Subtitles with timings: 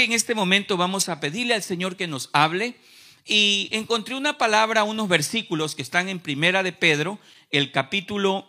[0.00, 2.76] En este momento vamos a pedirle al Señor que nos hable
[3.24, 7.18] y encontré una palabra, unos versículos que están en Primera de Pedro,
[7.50, 8.48] el capítulo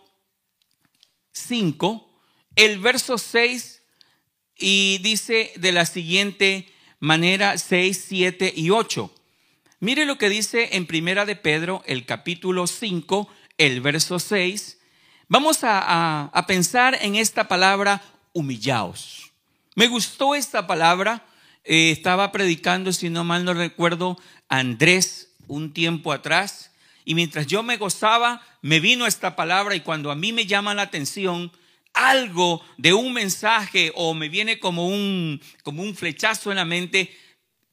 [1.32, 2.08] 5,
[2.54, 3.82] el verso 6
[4.58, 9.12] y dice de la siguiente manera 6, 7 y 8.
[9.80, 13.28] Mire lo que dice en Primera de Pedro, el capítulo 5,
[13.58, 14.78] el verso 6.
[15.26, 18.00] Vamos a, a pensar en esta palabra
[18.32, 19.32] humillaos.
[19.74, 21.24] Me gustó esta palabra
[21.64, 24.16] eh, estaba predicando, si no mal no recuerdo,
[24.48, 26.70] Andrés un tiempo atrás.
[27.04, 30.74] Y mientras yo me gozaba, me vino esta palabra y cuando a mí me llama
[30.74, 31.52] la atención
[31.92, 37.10] algo de un mensaje o me viene como un, como un flechazo en la mente,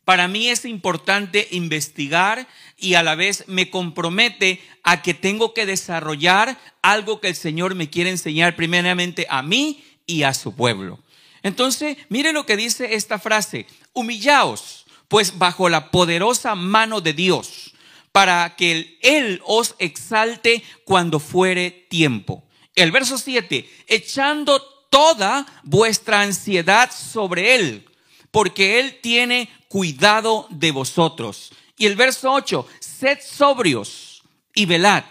[0.06, 5.66] para mí es importante investigar y a la vez me compromete a que tengo que
[5.66, 11.04] desarrollar algo que el Señor me quiere enseñar primeramente a mí y a su pueblo.
[11.48, 17.74] Entonces, mire lo que dice esta frase, humillaos pues bajo la poderosa mano de Dios,
[18.12, 22.44] para que Él os exalte cuando fuere tiempo.
[22.76, 27.86] El verso 7, echando toda vuestra ansiedad sobre Él,
[28.30, 31.54] porque Él tiene cuidado de vosotros.
[31.78, 34.24] Y el verso 8, sed sobrios
[34.54, 35.06] y velad,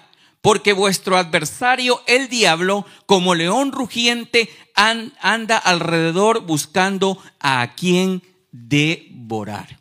[0.47, 9.81] porque vuestro adversario, el diablo, como león rugiente, anda alrededor buscando a quien devorar.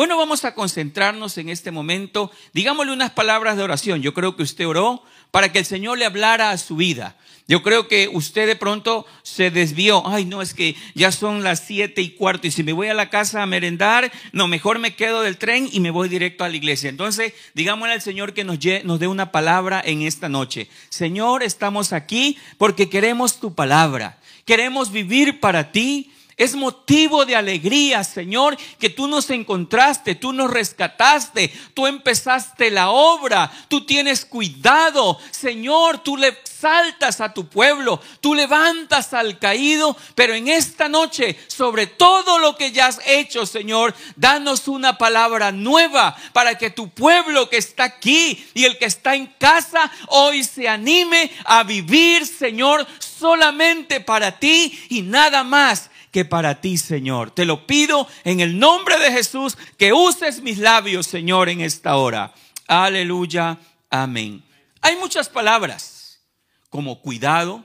[0.00, 2.32] Bueno, vamos a concentrarnos en este momento.
[2.54, 4.00] Digámosle unas palabras de oración.
[4.00, 7.18] Yo creo que usted oró para que el Señor le hablara a su vida.
[7.46, 10.02] Yo creo que usted de pronto se desvió.
[10.06, 12.94] Ay, no, es que ya son las siete y cuarto y si me voy a
[12.94, 16.48] la casa a merendar, no, mejor me quedo del tren y me voy directo a
[16.48, 16.88] la iglesia.
[16.88, 20.70] Entonces, digámosle al Señor que nos, nos dé una palabra en esta noche.
[20.88, 24.18] Señor, estamos aquí porque queremos tu palabra.
[24.46, 26.10] Queremos vivir para ti.
[26.40, 32.88] Es motivo de alegría, Señor, que tú nos encontraste, tú nos rescataste, tú empezaste la
[32.88, 39.94] obra, tú tienes cuidado, Señor, tú le saltas a tu pueblo, tú levantas al caído,
[40.14, 45.52] pero en esta noche, sobre todo lo que ya has hecho, Señor, danos una palabra
[45.52, 50.42] nueva para que tu pueblo que está aquí y el que está en casa hoy
[50.42, 57.30] se anime a vivir, Señor, solamente para ti y nada más que para ti, Señor.
[57.30, 61.96] Te lo pido en el nombre de Jesús, que uses mis labios, Señor, en esta
[61.96, 62.34] hora.
[62.66, 63.58] Aleluya.
[63.88, 64.44] Amén.
[64.80, 66.20] Hay muchas palabras,
[66.68, 67.64] como cuidado,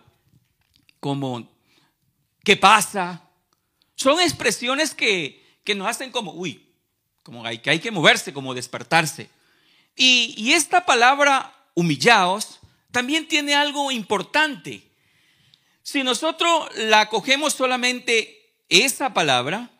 [1.00, 1.50] como
[2.44, 3.22] qué pasa.
[3.96, 6.68] Son expresiones que, que nos hacen como, uy,
[7.24, 9.30] como hay, que hay que moverse, como despertarse.
[9.96, 12.60] Y, y esta palabra, humillaos,
[12.92, 14.84] también tiene algo importante.
[15.84, 18.35] Si nosotros la cogemos solamente
[18.70, 19.72] esa palabra,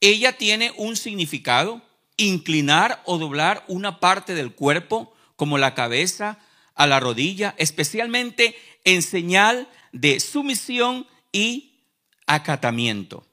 [0.00, 1.82] ella tiene un significado,
[2.16, 6.38] inclinar o doblar una parte del cuerpo, como la cabeza
[6.74, 11.80] a la rodilla, especialmente en señal de sumisión y
[12.26, 13.26] acatamiento.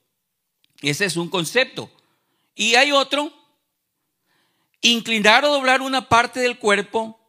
[0.81, 1.92] Ese es un concepto.
[2.56, 3.31] Y hay otro,
[4.81, 7.22] inclinar o doblar una parte del cuerpo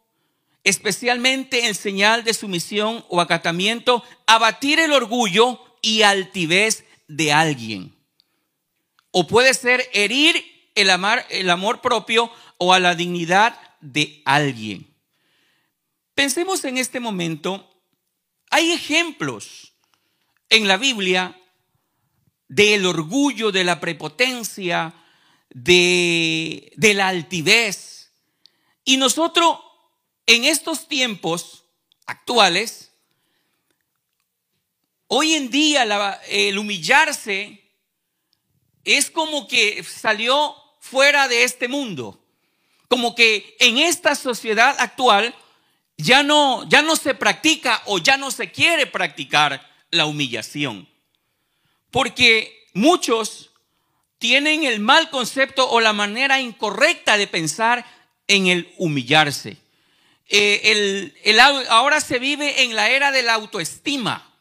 [0.65, 7.97] especialmente en señal de sumisión o acatamiento, abatir el orgullo y altivez de alguien.
[9.11, 10.43] O puede ser herir
[10.75, 14.95] el, amar, el amor propio o a la dignidad de alguien.
[16.15, 17.83] Pensemos en este momento,
[18.51, 19.75] hay ejemplos
[20.49, 21.39] en la Biblia
[22.49, 24.95] del orgullo, de la prepotencia,
[25.51, 28.13] de, de la altivez.
[28.85, 29.59] Y nosotros
[30.27, 31.65] en estos tiempos
[32.07, 32.92] actuales,
[35.15, 35.83] hoy en día
[36.29, 37.63] el humillarse
[38.83, 42.19] es como que salió fuera de este mundo.
[42.89, 45.35] Como que en esta sociedad actual
[45.99, 50.89] ya no, ya no se practica o ya no se quiere practicar la humillación.
[51.91, 53.51] Porque muchos
[54.17, 57.85] tienen el mal concepto o la manera incorrecta de pensar
[58.29, 59.59] en el humillarse.
[60.31, 61.13] Eh,
[61.69, 64.32] ahora se vive en la era de la autoestima,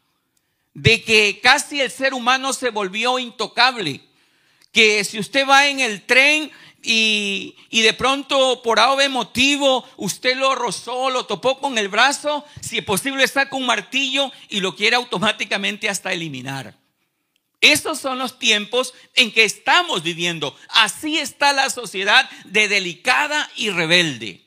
[0.74, 4.00] de que casi el ser humano se volvió intocable,
[4.72, 6.50] que si usted va en el tren
[6.82, 12.44] y, y, de pronto por algo motivo usted lo rozó, lo topó con el brazo,
[12.60, 16.76] si es posible saca un martillo y lo quiere automáticamente hasta eliminar.
[17.60, 20.56] Esos son los tiempos en que estamos viviendo.
[20.70, 24.42] Así está la sociedad de delicada y rebelde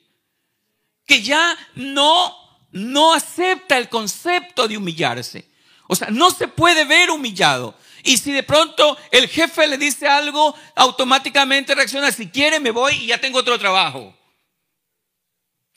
[1.06, 2.36] que ya no,
[2.72, 5.48] no acepta el concepto de humillarse.
[5.88, 7.74] O sea, no se puede ver humillado.
[8.02, 12.94] Y si de pronto el jefe le dice algo, automáticamente reacciona, si quiere me voy
[12.94, 14.16] y ya tengo otro trabajo.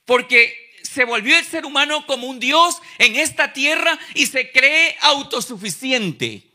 [0.06, 4.96] Porque se volvió el ser humano como un Dios en esta tierra y se cree
[5.02, 6.50] autosuficiente.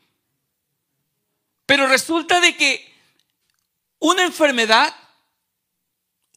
[1.67, 2.93] Pero resulta de que
[3.99, 4.95] una enfermedad,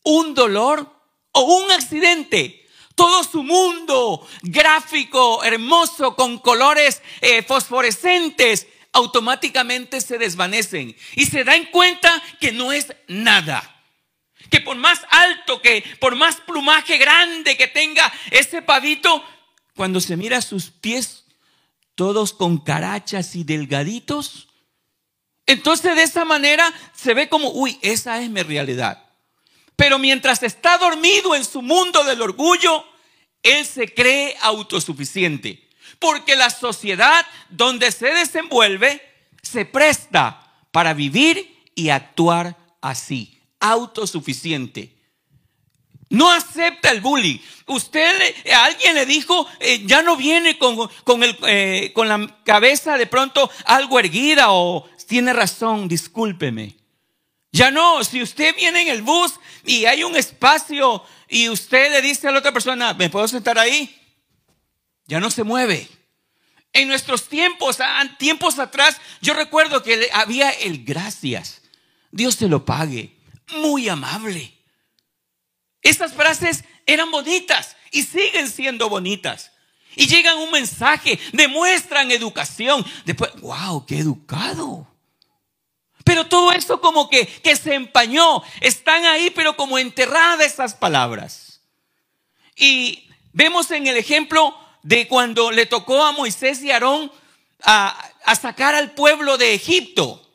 [0.04, 0.90] un dolor
[1.32, 2.67] o un accidente,
[2.98, 11.66] todo su mundo gráfico, hermoso, con colores eh, fosforescentes, automáticamente se desvanecen y se dan
[11.66, 13.64] cuenta que no es nada.
[14.50, 19.24] Que por más alto, que por más plumaje grande que tenga ese pavito,
[19.76, 21.26] cuando se mira sus pies
[21.94, 24.48] todos con carachas y delgaditos,
[25.46, 29.07] entonces de esa manera se ve como, uy, esa es mi realidad.
[29.78, 32.84] Pero mientras está dormido en su mundo del orgullo,
[33.44, 35.70] él se cree autosuficiente.
[36.00, 39.02] Porque la sociedad donde se desenvuelve
[39.42, 44.98] se presta para vivir y actuar así, autosuficiente.
[46.10, 47.38] No acepta el bullying.
[47.68, 52.42] Usted, a alguien le dijo, eh, ya no viene con, con, el, eh, con la
[52.44, 56.78] cabeza de pronto algo erguida o tiene razón, discúlpeme.
[57.52, 59.34] Ya no, si usted viene en el bus
[59.66, 63.58] y hay un espacio y usted le dice a la otra persona, ¿me puedo sentar
[63.58, 63.96] ahí?
[65.06, 65.88] Ya no se mueve.
[66.74, 67.80] En nuestros tiempos,
[68.20, 71.62] tiempos atrás, yo recuerdo que había el gracias.
[72.12, 73.18] Dios te lo pague.
[73.56, 74.54] Muy amable.
[75.82, 79.52] Estas frases eran bonitas y siguen siendo bonitas.
[79.96, 82.86] Y llegan un mensaje, demuestran educación.
[83.06, 84.88] Después, wow, qué educado.
[86.08, 88.42] Pero todo eso como que, que se empañó.
[88.62, 91.60] Están ahí, pero como enterradas esas palabras.
[92.56, 97.12] Y vemos en el ejemplo de cuando le tocó a Moisés y Aarón
[97.62, 98.10] a,
[98.40, 100.26] sacar al pueblo de Egipto.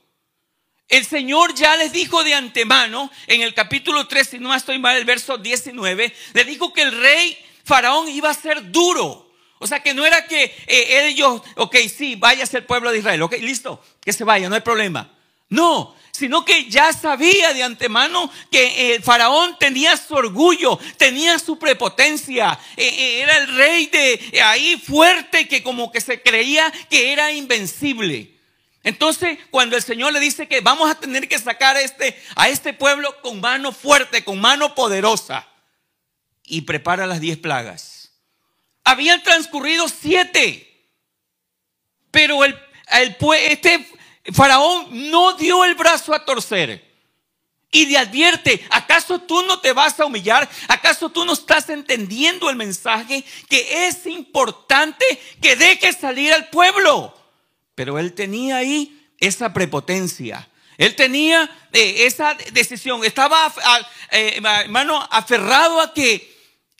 [0.88, 4.98] El Señor ya les dijo de antemano, en el capítulo 3, si no estoy mal,
[4.98, 9.32] el verso 19, le dijo que el rey Faraón iba a ser duro.
[9.58, 12.98] O sea que no era que eh, ellos, ok, sí, vaya a ser pueblo de
[12.98, 15.10] Israel, ok, listo, que se vaya, no hay problema.
[15.52, 21.38] No, sino que ya sabía de antemano que el eh, faraón tenía su orgullo, tenía
[21.38, 26.72] su prepotencia, eh, eh, era el rey de ahí fuerte que como que se creía
[26.88, 28.40] que era invencible.
[28.82, 32.48] Entonces, cuando el Señor le dice que vamos a tener que sacar a este, a
[32.48, 35.46] este pueblo con mano fuerte, con mano poderosa,
[36.44, 38.14] y prepara las diez plagas.
[38.84, 40.88] Habían transcurrido siete,
[42.10, 42.58] pero el,
[42.90, 43.16] el,
[43.50, 43.86] este
[44.32, 46.92] Faraón no dio el brazo a torcer.
[47.74, 50.48] Y le advierte, ¿acaso tú no te vas a humillar?
[50.68, 55.04] ¿Acaso tú no estás entendiendo el mensaje que es importante
[55.40, 57.16] que dejes salir al pueblo?
[57.74, 60.50] Pero él tenía ahí esa prepotencia.
[60.76, 63.04] Él tenía eh, esa decisión.
[63.04, 63.50] Estaba,
[64.10, 66.30] eh, hermano, aferrado a que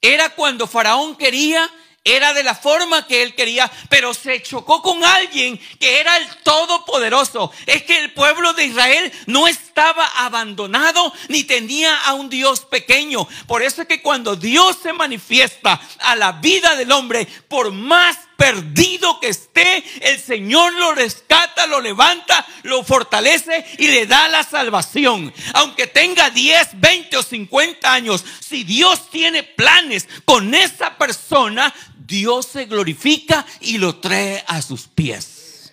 [0.03, 1.71] era cuando Faraón quería
[2.05, 6.27] era de la forma que él quería, pero se chocó con alguien que era el
[6.43, 7.53] todopoderoso.
[7.67, 13.29] Es que el pueblo de Israel no estaba abandonado ni tenía a un Dios pequeño.
[13.47, 18.19] Por eso es que cuando Dios se manifiesta a la vida del hombre, por más
[18.43, 24.43] perdido que esté, el Señor lo rescata, lo levanta, lo fortalece y le da la
[24.43, 25.33] salvación.
[25.55, 31.73] Aunque tenga 10, 20 o 50 años, si Dios tiene planes con esa persona,
[32.07, 35.73] Dios se glorifica y lo trae a sus pies.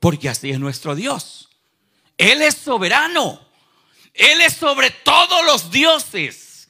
[0.00, 1.48] Porque así es nuestro Dios.
[2.16, 3.40] Él es soberano.
[4.14, 6.68] Él es sobre todos los dioses.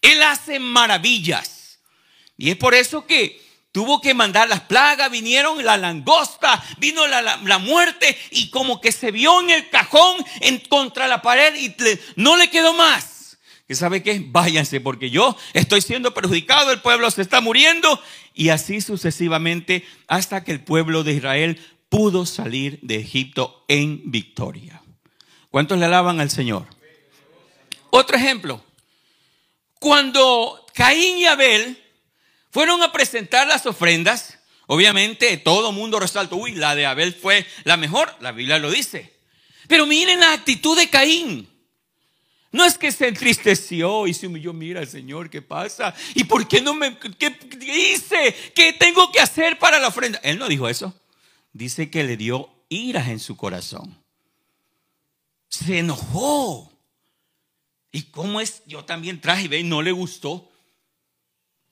[0.00, 1.78] Él hace maravillas.
[2.36, 3.40] Y es por eso que
[3.72, 9.10] tuvo que mandar las plagas, vinieron la langosta, vino la, muerte y como que se
[9.10, 11.74] vio en el cajón en, contra la pared y
[12.16, 13.17] no le quedó más
[13.68, 18.48] que sabe qué, váyanse porque yo estoy siendo perjudicado, el pueblo se está muriendo y
[18.48, 21.60] así sucesivamente hasta que el pueblo de Israel
[21.90, 24.82] pudo salir de Egipto en victoria.
[25.50, 26.66] ¿Cuántos le alaban al Señor?
[27.90, 28.64] Otro ejemplo,
[29.78, 31.78] cuando Caín y Abel
[32.50, 37.76] fueron a presentar las ofrendas, obviamente todo mundo resaltó, uy, la de Abel fue la
[37.76, 39.14] mejor, la Biblia lo dice.
[39.66, 41.57] Pero miren la actitud de Caín.
[42.50, 45.94] No es que se entristeció y se humilló, mira Señor, ¿qué pasa?
[46.14, 48.34] ¿Y por qué no me, qué, hice?
[48.54, 50.18] ¿Qué tengo que hacer para la ofrenda?
[50.22, 50.94] Él no dijo eso.
[51.52, 54.02] Dice que le dio iras en su corazón.
[55.48, 56.72] Se enojó.
[57.92, 58.62] ¿Y cómo es?
[58.66, 60.50] Yo también traje y ve, no le gustó.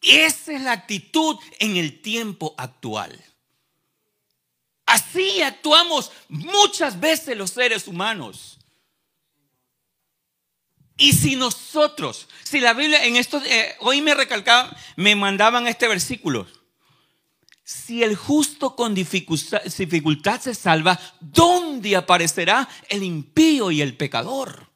[0.03, 3.19] Esa es la actitud en el tiempo actual.
[4.85, 8.59] Así actuamos muchas veces los seres humanos.
[10.97, 15.89] Y si nosotros, si la Biblia en esto, eh, hoy me recalcaba, me mandaban este
[15.89, 16.47] versículo.
[17.65, 24.71] Si el justo con dificultad, dificultad se salva, ¿dónde aparecerá el impío y el pecador?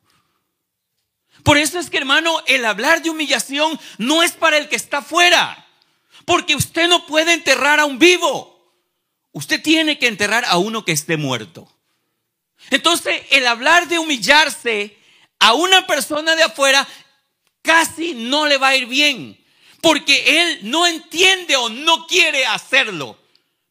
[1.42, 5.00] Por eso es que, hermano, el hablar de humillación no es para el que está
[5.00, 5.66] fuera.
[6.26, 8.74] Porque usted no puede enterrar a un vivo.
[9.32, 11.72] Usted tiene que enterrar a uno que esté muerto.
[12.70, 14.99] Entonces, el hablar de humillarse
[15.40, 16.86] a una persona de afuera
[17.62, 19.36] casi no le va a ir bien.
[19.80, 23.18] Porque él no entiende o no quiere hacerlo.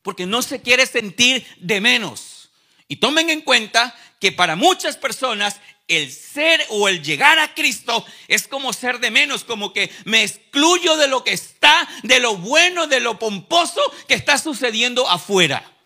[0.02, 2.50] Porque no se quiere sentir de menos.
[2.88, 8.06] Y tomen en cuenta que para muchas personas el ser o el llegar a Cristo
[8.28, 12.38] es como ser de menos, como que me excluyo de lo que está, de lo
[12.38, 15.79] bueno, de lo pomposo que está sucediendo afuera.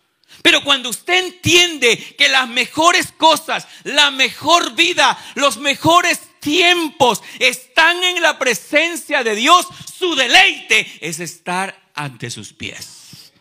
[0.44, 8.04] Pero cuando usted entiende que las mejores cosas, la mejor vida, los mejores tiempos están
[8.04, 9.66] en la presencia de Dios,
[9.98, 13.32] su deleite es estar ante sus pies.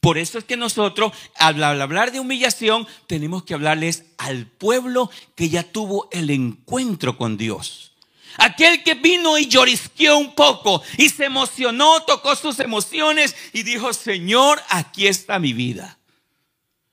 [0.00, 5.48] Por eso es que nosotros, al hablar de humillación, tenemos que hablarles al pueblo que
[5.48, 7.93] ya tuvo el encuentro con Dios.
[8.38, 13.92] Aquel que vino y llorisqueó un poco y se emocionó, tocó sus emociones y dijo,
[13.92, 15.98] Señor, aquí está mi vida.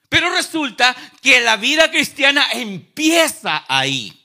[0.10, 4.18] Pero resulta que la vida cristiana empieza ahí.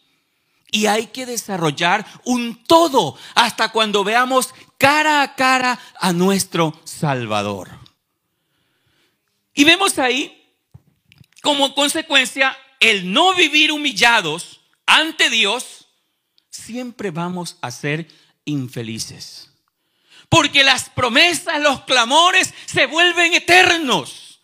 [0.70, 7.70] Y hay que desarrollar un todo hasta cuando veamos cara a cara a nuestro Salvador.
[9.54, 10.32] Y vemos ahí
[11.40, 15.75] como consecuencia el no vivir humillados ante Dios,
[16.66, 18.08] siempre vamos a ser
[18.44, 19.50] infelices.
[20.28, 24.40] Porque las promesas, los clamores se vuelven eternos.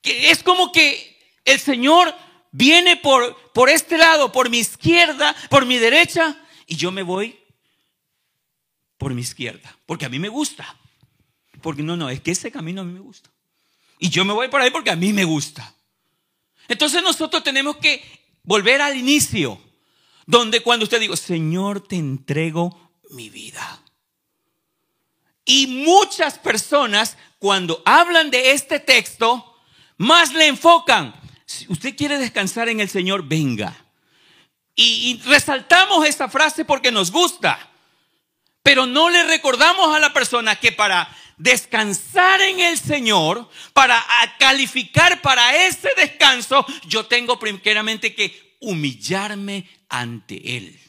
[0.00, 2.14] Que es como que el Señor
[2.50, 7.38] viene por, por este lado, por mi izquierda, por mi derecha, y yo me voy
[8.98, 10.76] por mi izquierda, porque a mí me gusta.
[11.60, 13.30] Porque no, no, es que ese camino a mí me gusta.
[13.98, 15.74] Y yo me voy por ahí porque a mí me gusta.
[16.66, 18.02] Entonces nosotros tenemos que
[18.42, 19.60] volver al inicio,
[20.32, 23.82] donde cuando usted diga, Señor, te entrego mi vida.
[25.44, 29.58] Y muchas personas, cuando hablan de este texto,
[29.98, 31.14] más le enfocan.
[31.44, 33.76] Si usted quiere descansar en el Señor, venga.
[34.74, 37.70] Y, y resaltamos esa frase porque nos gusta.
[38.62, 44.02] Pero no le recordamos a la persona que para descansar en el Señor, para
[44.38, 50.80] calificar para ese descanso, yo tengo primeramente que humillarme ante Él.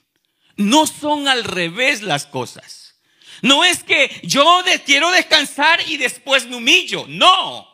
[0.55, 2.95] No son al revés las cosas.
[3.41, 7.05] No es que yo quiero descansar y después me humillo.
[7.07, 7.67] No.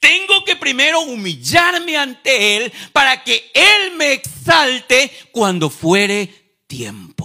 [0.00, 6.26] Tengo que primero humillarme ante Él para que Él me exalte cuando fuere
[6.66, 7.19] tiempo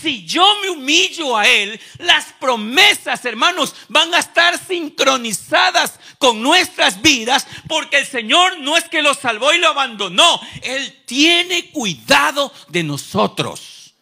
[0.00, 7.02] si yo me humillo a Él, las promesas, hermanos, van a estar sincronizadas con nuestras
[7.02, 12.52] vidas, porque el Señor no es que lo salvó y lo abandonó, Él tiene cuidado
[12.68, 13.94] de nosotros.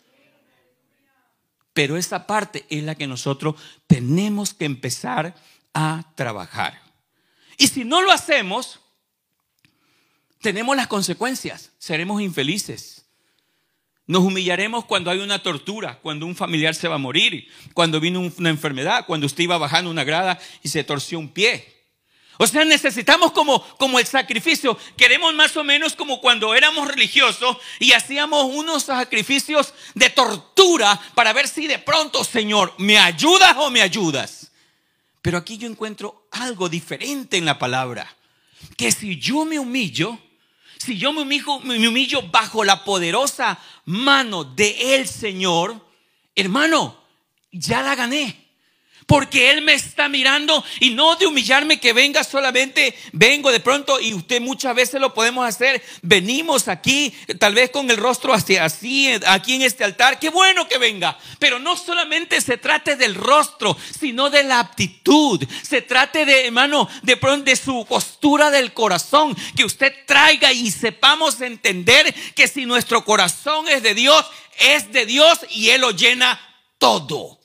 [1.73, 5.35] Pero esa parte es la que nosotros tenemos que empezar
[5.75, 6.81] a trabajar.
[7.59, 8.81] Y si no lo hacemos,
[10.41, 12.94] tenemos las consecuencias, seremos infelices.
[14.07, 18.21] Nos humillaremos cuando hay una tortura, cuando un familiar se va a morir, cuando vino
[18.21, 21.75] una enfermedad, cuando usted iba bajando una grada y se torció un pie.
[22.37, 24.77] O sea, necesitamos como, como el sacrificio.
[24.97, 31.33] Queremos más o menos como cuando éramos religiosos y hacíamos unos sacrificios de tortura para
[31.33, 34.51] ver si de pronto, Señor, ¿me ayudas o me ayudas?
[35.23, 38.15] Pero aquí yo encuentro algo diferente en la palabra.
[38.77, 40.19] Que si yo me humillo,
[40.85, 45.81] si yo me humillo, me humillo bajo la poderosa mano de el Señor,
[46.35, 47.01] hermano,
[47.51, 48.44] ya la gané.
[49.07, 54.01] Porque Él me está mirando y no de humillarme que venga solamente, vengo de pronto
[54.01, 55.83] y usted muchas veces lo podemos hacer.
[56.03, 60.19] Venimos aquí, tal vez con el rostro hacia así, aquí en este altar.
[60.19, 61.19] Qué bueno que venga.
[61.39, 65.45] Pero no solamente se trate del rostro, sino de la aptitud.
[65.63, 69.37] Se trate de, hermano, de pronto de su postura del corazón.
[69.55, 74.25] Que usted traiga y sepamos entender que si nuestro corazón es de Dios,
[74.59, 76.41] es de Dios y Él lo llena
[76.79, 77.44] todo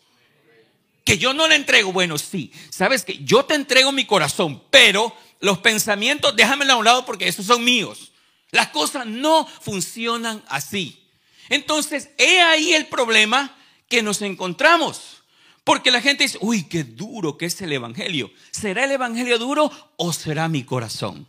[1.10, 1.92] que yo no le entrego.
[1.92, 6.86] Bueno, sí, sabes que yo te entrego mi corazón, pero los pensamientos déjamelo a un
[6.86, 8.12] lado porque esos son míos.
[8.52, 11.04] Las cosas no funcionan así.
[11.50, 15.24] Entonces, he ahí el problema que nos encontramos.
[15.64, 18.32] Porque la gente dice, uy, qué duro que es el Evangelio.
[18.52, 21.28] ¿Será el Evangelio duro o será mi corazón?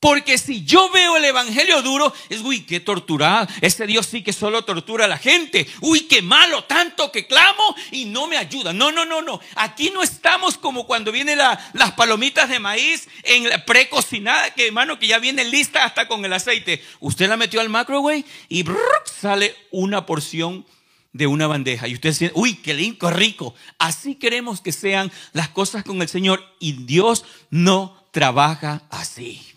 [0.00, 3.48] Porque si yo veo el evangelio duro, es, uy, qué torturado.
[3.60, 5.66] Ese Dios sí que solo tortura a la gente.
[5.80, 8.72] Uy, qué malo, tanto que clamo y no me ayuda.
[8.72, 9.40] No, no, no, no.
[9.56, 15.00] Aquí no estamos como cuando vienen las palomitas de maíz en la precocinada, que hermano,
[15.00, 16.80] que ya viene lista hasta con el aceite.
[17.00, 18.64] Usted la metió al microwave y
[19.04, 20.64] sale una porción
[21.12, 21.88] de una bandeja.
[21.88, 23.56] Y usted dice, uy, qué lindo, rico.
[23.78, 26.44] Así queremos que sean las cosas con el Señor.
[26.60, 29.47] Y Dios no trabaja así.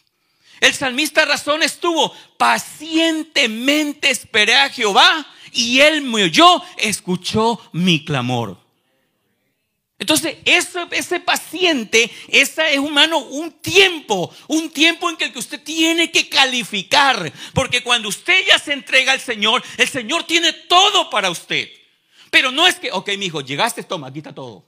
[0.61, 8.61] El salmista razón estuvo, pacientemente esperé a Jehová y él me oyó, escuchó mi clamor.
[9.97, 16.11] Entonces, ese, paciente, ese es humano, un tiempo, un tiempo en el que usted tiene
[16.11, 21.29] que calificar, porque cuando usted ya se entrega al Señor, el Señor tiene todo para
[21.29, 21.69] usted.
[22.29, 24.65] Pero no es que, ok, mi hijo, llegaste, toma, quita todo.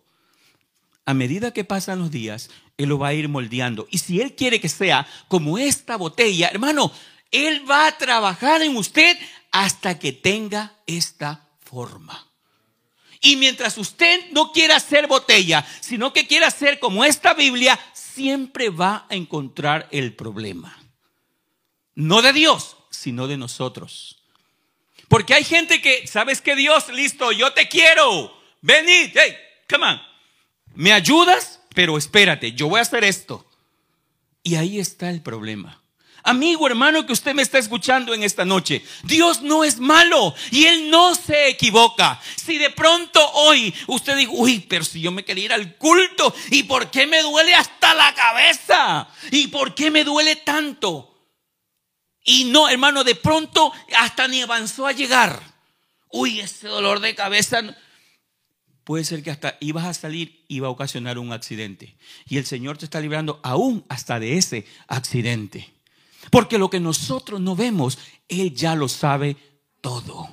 [1.05, 3.87] A medida que pasan los días, él lo va a ir moldeando.
[3.91, 6.91] Y si Él quiere que sea como esta botella, hermano,
[7.31, 9.17] Él va a trabajar en usted
[9.51, 12.27] hasta que tenga esta forma.
[13.21, 18.69] Y mientras usted no quiera ser botella, sino que quiera ser como esta Biblia, siempre
[18.69, 20.77] va a encontrar el problema.
[21.95, 24.23] No de Dios, sino de nosotros.
[25.07, 26.89] Porque hay gente que, ¿sabes qué Dios?
[26.89, 28.35] Listo, yo te quiero.
[28.61, 29.35] Venid, hey,
[29.69, 30.01] come on.
[30.75, 31.61] ¿Me ayudas?
[31.73, 33.45] Pero espérate, yo voy a hacer esto.
[34.43, 35.83] Y ahí está el problema.
[36.25, 40.65] Amigo, hermano, que usted me está escuchando en esta noche, Dios no es malo y
[40.65, 42.19] Él no se equivoca.
[42.37, 46.33] Si de pronto hoy usted dice, uy, pero si yo me quería ir al culto,
[46.49, 49.09] ¿y por qué me duele hasta la cabeza?
[49.31, 51.13] ¿Y por qué me duele tanto?
[52.23, 55.41] Y no, hermano, de pronto hasta ni avanzó a llegar.
[56.09, 57.75] Uy, ese dolor de cabeza
[58.85, 61.95] puede ser que hasta ibas a salir iba a ocasionar un accidente.
[62.27, 65.73] Y el Señor te está librando aún hasta de ese accidente.
[66.31, 69.35] Porque lo que nosotros no vemos, Él ya lo sabe
[69.81, 70.29] todo.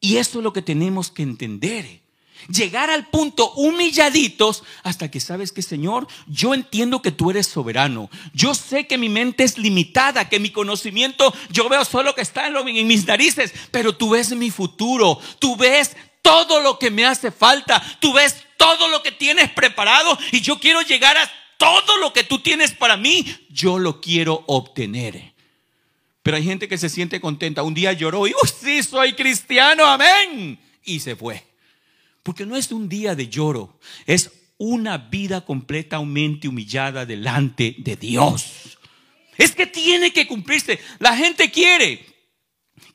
[0.00, 2.04] Y eso es lo que tenemos que entender.
[2.48, 8.10] Llegar al punto humilladitos hasta que sabes que Señor, yo entiendo que tú eres soberano.
[8.34, 12.48] Yo sé que mi mente es limitada, que mi conocimiento, yo veo solo que está
[12.48, 17.30] en, mis narices, pero tú ves mi futuro, tú ves todo lo que me hace
[17.30, 17.82] falta.
[18.00, 22.24] Tú ves todo lo que tienes preparado y yo quiero llegar a todo lo que
[22.24, 23.24] tú tienes para mí.
[23.50, 25.34] Yo lo quiero obtener.
[26.22, 27.62] Pero hay gente que se siente contenta.
[27.62, 30.58] Un día lloró y, uy, sí, soy cristiano, amén.
[30.82, 31.44] Y se fue.
[32.22, 38.78] Porque no es un día de lloro, es una vida completamente humillada delante de Dios.
[39.36, 40.80] Es que tiene que cumplirse.
[41.00, 42.06] La gente quiere,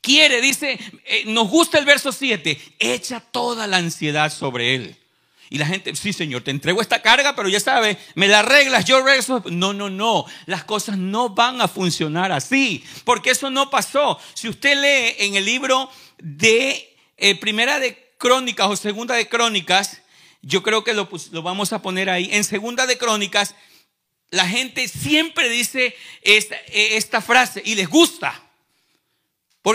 [0.00, 4.96] quiere, dice, eh, nos gusta el verso 7, echa toda la ansiedad sobre él.
[5.50, 8.84] Y la gente, sí, Señor, te entrego esta carga, pero ya sabes, me la arreglas,
[8.84, 9.42] yo regreso.
[9.50, 10.24] No, no, no.
[10.46, 14.18] Las cosas no van a funcionar así, porque eso no pasó.
[14.34, 20.02] Si usted lee en el libro de eh, Primera de Crónicas o Segunda de Crónicas,
[20.40, 22.28] yo creo que lo, lo, vamos a poner ahí.
[22.32, 23.56] En Segunda de Crónicas,
[24.30, 28.40] la gente siempre dice esta, esta frase y les gusta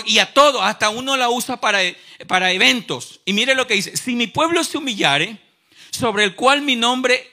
[0.05, 1.79] y a todo, hasta uno la usa para,
[2.27, 3.21] para eventos.
[3.25, 5.39] Y mire lo que dice, si mi pueblo se humillare,
[5.95, 7.29] sobre el cual mi nombre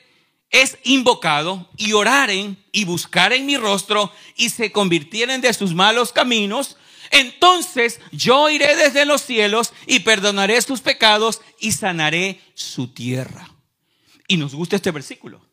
[0.51, 6.77] es invocado, y oraren y buscaren mi rostro, y se convirtieren de sus malos caminos,
[7.11, 13.48] entonces yo iré desde los cielos y perdonaré sus pecados y sanaré su tierra.
[14.29, 15.44] Y nos gusta este versículo.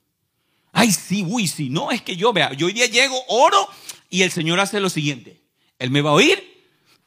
[0.72, 3.67] Ay, sí, uy, sí, no, es que yo vea, yo hoy día llego, oro,
[4.10, 5.41] y el Señor hace lo siguiente.
[5.80, 6.50] Él me va a oír,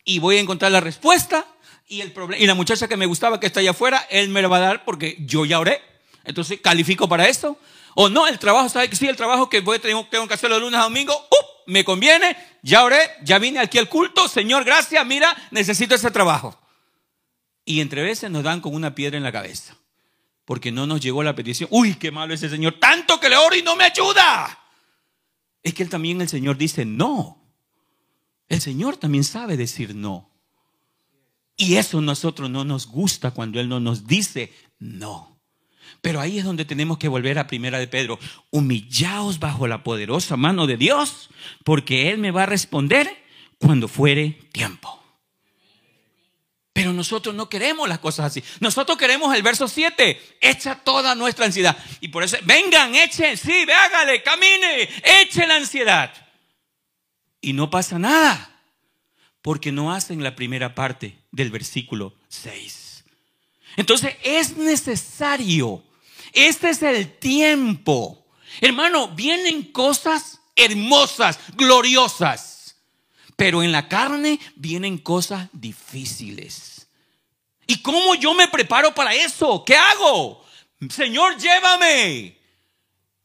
[0.05, 1.47] y voy a encontrar la respuesta
[1.89, 4.49] y, el y la muchacha que me gustaba que está allá afuera, él me la
[4.49, 5.81] va a dar porque yo ya oré.
[6.25, 7.59] Entonces, ¿califico para eso?
[7.95, 9.07] O no, el trabajo, ¿sabe que sí?
[9.07, 11.47] El trabajo que voy, tengo, tengo que hacerlo de lunes a domingo, ¡up!
[11.67, 16.59] me conviene, ya oré, ya vine aquí al culto, Señor, gracias, mira, necesito ese trabajo.
[17.65, 19.77] Y entre veces nos dan con una piedra en la cabeza,
[20.45, 21.69] porque no nos llegó la petición.
[21.71, 24.59] Uy, qué malo ese Señor, tanto que le oro y no me ayuda.
[25.63, 27.43] Es que él también, el Señor dice, no,
[28.49, 30.31] el Señor también sabe decir no.
[31.57, 35.32] Y eso a nosotros no nos gusta cuando Él no nos dice no.
[36.01, 38.19] Pero ahí es donde tenemos que volver a primera de Pedro.
[38.51, 41.31] Humillaos bajo la poderosa mano de Dios,
[41.65, 43.09] porque Él me va a responder
[43.59, 44.99] cuando fuere tiempo.
[46.73, 48.43] Pero nosotros no queremos las cosas así.
[48.61, 50.39] Nosotros queremos el verso 7.
[50.41, 51.77] Echa toda nuestra ansiedad.
[52.01, 54.89] Y por eso, vengan, echen, sí, hágale, camine,
[55.21, 56.13] eche la ansiedad
[57.43, 58.63] y no pasa nada,
[59.43, 62.82] porque no hacen la primera parte del versículo 6.
[63.77, 65.83] Entonces es necesario.
[66.33, 68.27] Este es el tiempo.
[68.61, 72.77] Hermano, vienen cosas hermosas, gloriosas.
[73.37, 76.89] Pero en la carne vienen cosas difíciles.
[77.67, 79.65] ¿Y cómo yo me preparo para eso?
[79.65, 80.45] ¿Qué hago?
[80.91, 82.39] Señor, llévame.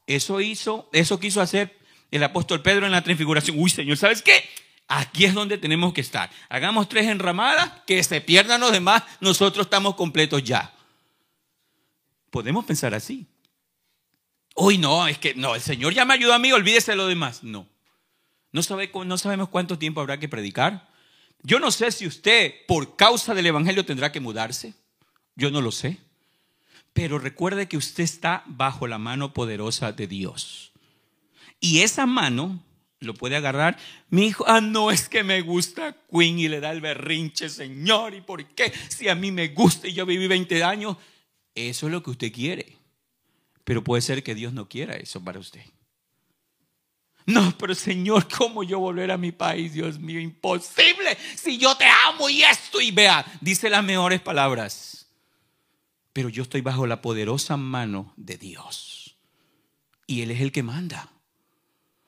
[0.06, 1.78] Eso hizo, eso quiso hacer
[2.12, 3.60] el apóstol Pedro en la transfiguración.
[3.60, 4.48] Uy, Señor, ¿sabes qué?
[4.88, 6.30] Aquí es donde tenemos que estar.
[6.50, 10.74] Hagamos tres enramadas, que se pierdan los demás, nosotros estamos completos ya.
[12.30, 13.28] Podemos pensar así.
[14.56, 17.08] Uy, no, es que no, el Señor ya me ayudó a mí, olvídese de lo
[17.08, 17.44] demás.
[17.44, 17.68] No.
[18.52, 18.62] No,
[19.06, 20.90] no sabemos cuánto tiempo habrá que predicar.
[21.44, 24.74] Yo no sé si usted, por causa del Evangelio, tendrá que mudarse.
[25.36, 26.00] Yo no lo sé.
[26.94, 30.72] Pero recuerde que usted está bajo la mano poderosa de Dios.
[31.60, 32.64] Y esa mano
[33.00, 33.78] lo puede agarrar.
[34.10, 38.14] Mi hijo, ah, no es que me gusta Queen y le da el berrinche, Señor.
[38.14, 38.72] ¿Y por qué?
[38.90, 40.98] Si a mí me gusta y yo viví 20 años.
[41.54, 42.78] Eso es lo que usted quiere.
[43.64, 45.62] Pero puede ser que Dios no quiera eso para usted.
[47.26, 49.74] No, pero Señor, ¿cómo yo volver a mi país?
[49.74, 51.18] Dios mío, imposible.
[51.36, 55.08] Si yo te amo y esto y vea, dice las mejores palabras.
[56.14, 59.18] Pero yo estoy bajo la poderosa mano de Dios.
[60.08, 61.12] Y Él es el que manda.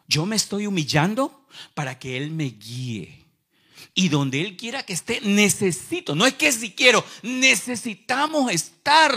[0.09, 1.45] Yo me estoy humillando
[1.75, 3.27] para que Él me guíe.
[3.93, 6.15] Y donde Él quiera que esté, necesito.
[6.15, 9.13] No es que si quiero, necesitamos estar.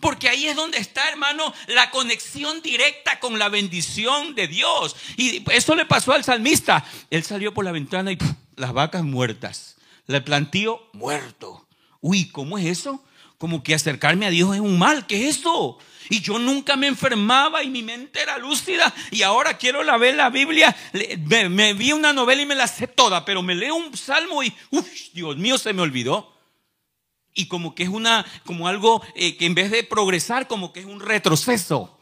[0.00, 4.94] Porque ahí es donde está, hermano, la conexión directa con la bendición de Dios.
[5.16, 6.84] Y eso le pasó al salmista.
[7.10, 8.18] Él salió por la ventana y
[8.54, 9.76] las vacas muertas.
[10.06, 11.66] Le plantío muerto.
[12.00, 13.04] Uy, ¿cómo es eso?
[13.38, 15.06] Como que acercarme a Dios es un mal.
[15.08, 15.78] ¿Qué es eso?
[16.08, 18.92] Y yo nunca me enfermaba y mi mente era lúcida.
[19.10, 20.74] Y ahora quiero la ver la Biblia.
[21.50, 24.52] Me, vi una novela y me la sé toda, pero me leo un salmo y,
[24.70, 26.32] uff, Dios mío, se me olvidó.
[27.34, 30.80] Y como que es una, como algo eh, que en vez de progresar, como que
[30.80, 31.95] es un retroceso.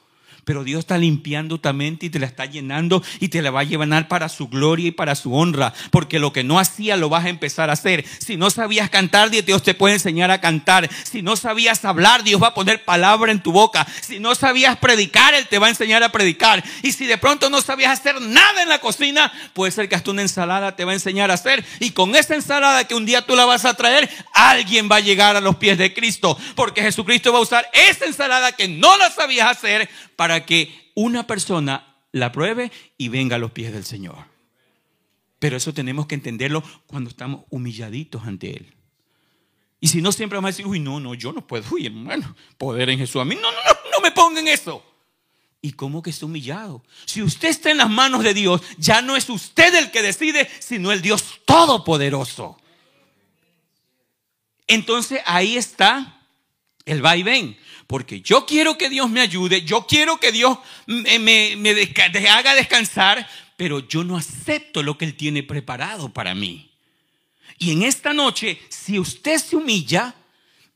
[0.45, 3.61] Pero Dios está limpiando tu mente y te la está llenando y te la va
[3.61, 5.73] a llevar para su gloria y para su honra.
[5.91, 8.05] Porque lo que no hacía lo vas a empezar a hacer.
[8.19, 10.89] Si no sabías cantar, Dios te puede enseñar a cantar.
[11.05, 13.87] Si no sabías hablar, Dios va a poner palabra en tu boca.
[14.01, 16.65] Si no sabías predicar, Él te va a enseñar a predicar.
[16.83, 20.11] Y si de pronto no sabías hacer nada en la cocina, puede ser que hasta
[20.11, 21.65] una ensalada te va a enseñar a hacer.
[21.81, 25.01] Y con esa ensalada que un día tú la vas a traer, alguien va a
[25.01, 26.39] llegar a los pies de Cristo.
[26.55, 31.27] Porque Jesucristo va a usar esa ensalada que no la sabías hacer para que una
[31.27, 34.27] persona la pruebe y venga a los pies del Señor.
[35.39, 38.75] Pero eso tenemos que entenderlo cuando estamos humilladitos ante Él.
[39.81, 42.35] Y si no, siempre vamos a decir, uy, no, no, yo no puedo, uy, hermano,
[42.57, 43.35] poder en Jesús a mí.
[43.35, 44.83] No, no, no, no me pongan eso.
[45.61, 46.85] ¿Y cómo que está humillado?
[47.07, 50.49] Si usted está en las manos de Dios, ya no es usted el que decide,
[50.61, 52.59] sino el Dios Todopoderoso.
[54.67, 56.14] Entonces ahí está
[56.87, 57.57] el va y ven.
[57.87, 61.57] Porque yo quiero que Dios me ayude, yo quiero que Dios me,
[62.31, 66.71] haga descansar, pero yo no acepto lo que Él tiene preparado para mí.
[67.59, 70.15] Y en esta noche, si usted se humilla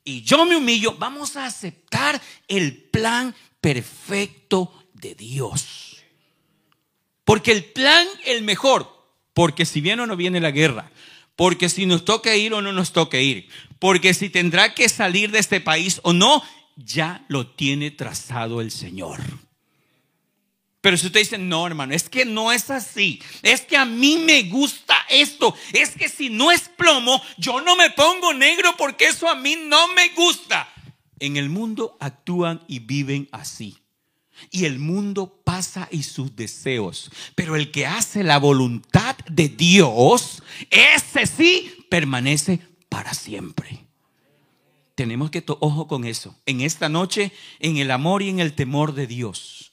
[0.05, 5.97] y yo me humillo, vamos a aceptar el plan perfecto de Dios.
[7.25, 10.91] Porque el plan, el mejor, porque si viene o no viene la guerra,
[11.39, 13.49] porque si nos toca ir o no nos toca ir,
[13.79, 16.43] porque si tendrá que salir de este país o no,
[16.75, 19.21] ya lo tiene trazado el Señor.
[20.81, 23.23] Pero si usted dice, no, hermano, es que no es así.
[23.43, 25.55] Es que a mí me gusta esto.
[25.73, 29.55] Es que si no es plomo, yo no me pongo negro porque eso a mí
[29.55, 30.69] no me gusta.
[31.21, 33.79] En el mundo actúan y viven así.
[34.51, 37.11] Y el mundo pasa y sus deseos.
[37.35, 43.87] Pero el que hace la voluntad de Dios, ese sí permanece para siempre.
[44.95, 48.95] Tenemos que, ojo con eso, en esta noche, en el amor y en el temor
[48.95, 49.73] de Dios.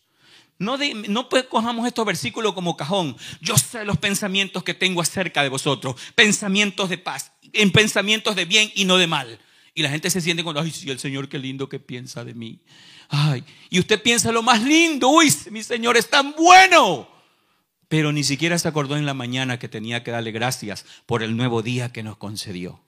[0.58, 0.78] No,
[1.10, 3.17] no pues cojamos estos versículos como cajón.
[3.41, 5.95] Yo sé los pensamientos que tengo acerca de vosotros.
[6.15, 9.39] Pensamientos de paz, en pensamientos de bien y no de mal.
[9.73, 12.34] Y la gente se siente cuando, ay, sí, el Señor qué lindo que piensa de
[12.34, 12.62] mí.
[13.10, 17.08] Ay, y usted piensa lo más lindo, uy, mi Señor es tan bueno.
[17.88, 21.38] Pero ni siquiera se acordó en la mañana que tenía que darle gracias por el
[21.38, 22.82] nuevo día que nos concedió.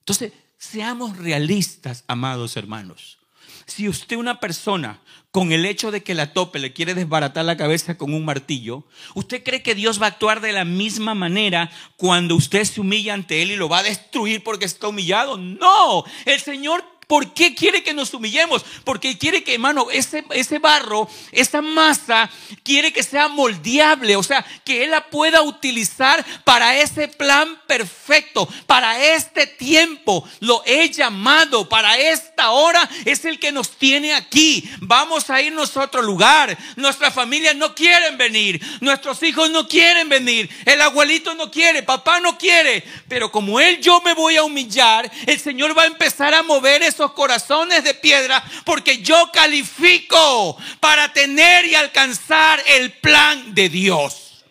[0.00, 3.18] Entonces, Seamos realistas, amados hermanos.
[3.66, 7.56] Si usted una persona con el hecho de que la tope le quiere desbaratar la
[7.56, 11.70] cabeza con un martillo, ¿usted cree que Dios va a actuar de la misma manera
[11.96, 15.38] cuando usted se humilla ante Él y lo va a destruir porque está humillado?
[15.38, 18.62] No, el Señor ¿Por qué quiere que nos humillemos?
[18.84, 22.28] Porque quiere que, hermano, ese, ese barro, esa masa,
[22.62, 28.46] quiere que sea moldeable, o sea, que Él la pueda utilizar para ese plan perfecto,
[28.66, 30.28] para este tiempo.
[30.40, 34.68] Lo he llamado para esta hora, es el que nos tiene aquí.
[34.80, 36.58] Vamos a irnos a otro lugar.
[36.76, 42.20] Nuestras familias no quieren venir, nuestros hijos no quieren venir, el abuelito no quiere, papá
[42.20, 46.34] no quiere, pero como Él yo me voy a humillar, el Señor va a empezar
[46.34, 53.54] a mover esos corazones de piedra porque yo califico para tener y alcanzar el plan
[53.54, 54.44] de Dios.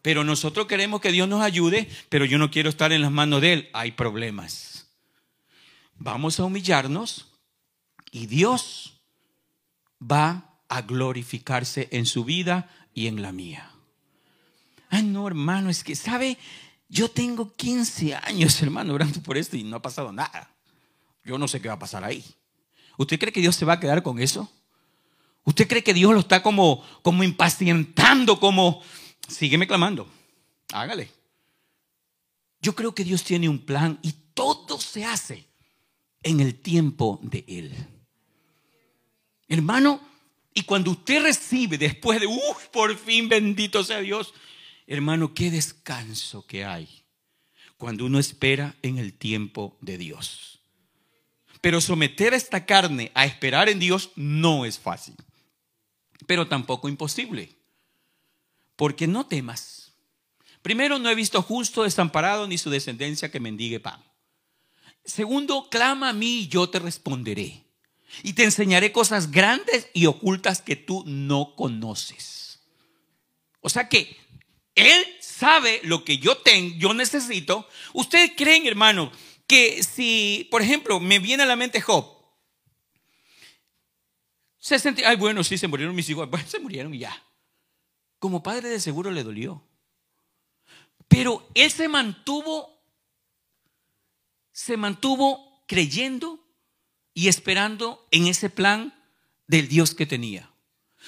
[0.00, 3.42] Pero nosotros queremos que Dios nos ayude, pero yo no quiero estar en las manos
[3.42, 3.70] de Él.
[3.74, 4.88] Hay problemas.
[5.96, 7.28] Vamos a humillarnos
[8.10, 9.02] y Dios
[10.00, 13.72] va a glorificarse en su vida y en la mía.
[14.88, 16.38] Ay, no, hermano, es que, ¿sabe?
[16.88, 20.50] Yo tengo 15 años, hermano, orando por esto y no ha pasado nada.
[21.24, 22.24] Yo no sé qué va a pasar ahí.
[22.96, 24.50] ¿Usted cree que Dios se va a quedar con eso?
[25.44, 28.82] ¿Usted cree que Dios lo está como, como impacientando, como,
[29.28, 30.08] sígueme clamando,
[30.72, 31.10] hágale.
[32.60, 35.46] Yo creo que Dios tiene un plan y todo se hace
[36.22, 37.74] en el tiempo de Él.
[39.48, 40.00] Hermano,
[40.52, 44.34] y cuando usted recibe después de, uff, por fin bendito sea Dios,
[44.90, 47.04] Hermano, qué descanso que hay
[47.76, 50.59] cuando uno espera en el tiempo de Dios.
[51.60, 55.14] Pero someter esta carne a esperar en Dios no es fácil,
[56.26, 57.56] pero tampoco imposible.
[58.76, 59.92] Porque no temas.
[60.62, 64.02] Primero, no he visto justo desamparado ni su descendencia que mendigue pan.
[65.04, 67.64] Segundo, clama a mí y yo te responderé.
[68.22, 72.60] Y te enseñaré cosas grandes y ocultas que tú no conoces.
[73.60, 74.16] O sea que
[74.74, 77.68] él sabe lo que yo tengo, yo necesito.
[77.92, 79.12] ¿Ustedes creen, hermano,
[79.50, 82.06] que si, por ejemplo, me viene a la mente Job,
[84.60, 87.20] se sentía, ay, bueno, sí, se murieron mis hijos, bueno, se murieron y ya.
[88.20, 89.60] Como padre de seguro le dolió.
[91.08, 92.80] Pero él se mantuvo,
[94.52, 96.38] se mantuvo creyendo
[97.12, 98.94] y esperando en ese plan
[99.48, 100.48] del Dios que tenía.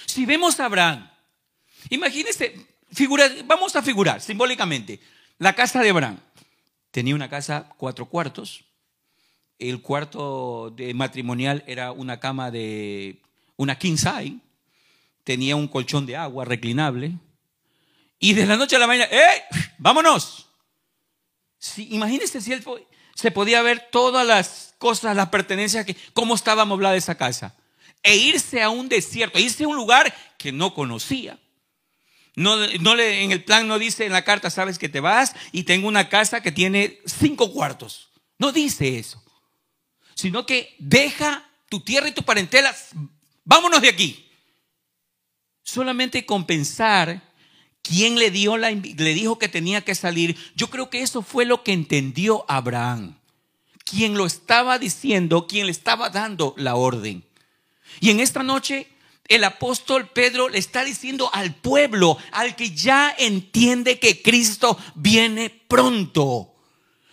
[0.06, 1.08] Si vemos a Abraham,
[1.90, 2.56] imagínense,
[3.44, 4.98] vamos a figurar simbólicamente.
[5.38, 6.18] La casa de Abraham
[6.92, 8.64] tenía una casa cuatro cuartos.
[9.58, 13.20] El cuarto de matrimonial era una cama de
[13.56, 14.36] una king size.
[15.24, 17.14] Tenía un colchón de agua reclinable.
[18.18, 19.42] Y de la noche a la mañana, ¡eh!
[19.78, 20.46] ¡Vámonos!
[21.58, 22.64] Si, imagínense si él
[23.14, 27.56] se podía ver todas las cosas, las pertenencias, que, cómo estaba amoblada esa casa.
[28.02, 31.38] E irse a un desierto, e irse a un lugar que no conocía.
[32.34, 35.34] No, no le, en el plan no dice en la carta, sabes que te vas
[35.52, 38.08] y tengo una casa que tiene cinco cuartos.
[38.38, 39.22] No dice eso.
[40.14, 42.74] Sino que deja tu tierra y tu parentela,
[43.44, 44.30] vámonos de aquí.
[45.62, 47.22] Solamente con pensar
[47.82, 51.44] quién le, dio la, le dijo que tenía que salir, yo creo que eso fue
[51.44, 53.18] lo que entendió Abraham.
[53.84, 57.24] Quien lo estaba diciendo, quien le estaba dando la orden.
[58.00, 58.88] Y en esta noche
[59.28, 65.50] el apóstol Pedro le está diciendo al pueblo, al que ya entiende que Cristo viene
[65.50, 66.54] pronto,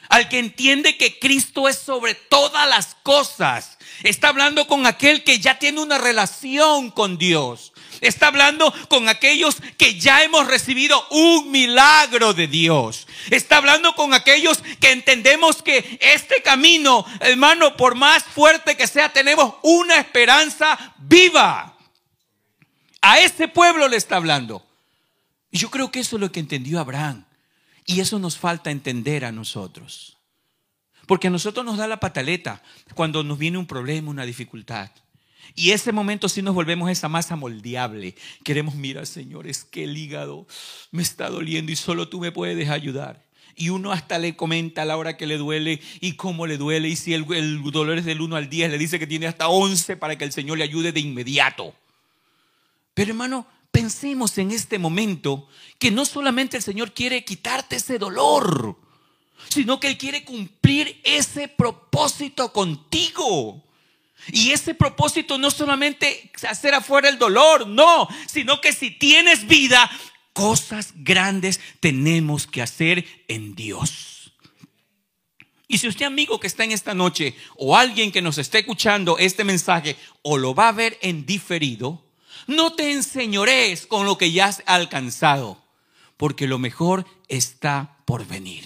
[0.09, 3.77] al que entiende que Cristo es sobre todas las cosas.
[4.03, 7.73] Está hablando con aquel que ya tiene una relación con Dios.
[8.01, 13.07] Está hablando con aquellos que ya hemos recibido un milagro de Dios.
[13.29, 19.11] Está hablando con aquellos que entendemos que este camino, hermano, por más fuerte que sea,
[19.11, 21.75] tenemos una esperanza viva.
[23.09, 24.63] A ese pueblo le está hablando.
[25.49, 27.25] Y yo creo que eso es lo que entendió Abraham.
[27.87, 30.19] Y eso nos falta entender a nosotros.
[31.07, 32.61] Porque a nosotros nos da la pataleta
[32.93, 34.91] cuando nos viene un problema, una dificultad.
[35.55, 38.13] Y ese momento sí nos volvemos esa masa moldeable.
[38.43, 40.45] Queremos, mira, Señor, es que el hígado
[40.91, 43.25] me está doliendo y solo tú me puedes ayudar.
[43.55, 46.89] Y uno hasta le comenta a la hora que le duele y cómo le duele.
[46.89, 49.47] Y si el, el dolor es del 1 al 10, le dice que tiene hasta
[49.47, 51.73] 11 para que el Señor le ayude de inmediato.
[52.99, 58.77] Pero hermano, pensemos en este momento que no solamente el Señor quiere quitarte ese dolor,
[59.47, 63.63] sino que Él quiere cumplir ese propósito contigo.
[64.33, 69.89] Y ese propósito no solamente hacer afuera el dolor, no, sino que si tienes vida,
[70.33, 74.33] cosas grandes tenemos que hacer en Dios.
[75.69, 79.17] Y si usted amigo que está en esta noche o alguien que nos esté escuchando
[79.17, 82.08] este mensaje o lo va a ver en diferido,
[82.49, 85.63] no te enseñores con lo que ya has alcanzado,
[86.17, 88.65] porque lo mejor está por venir.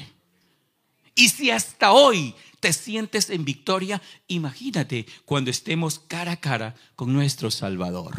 [1.15, 7.13] Y si hasta hoy te sientes en victoria, imagínate cuando estemos cara a cara con
[7.13, 8.15] nuestro Salvador.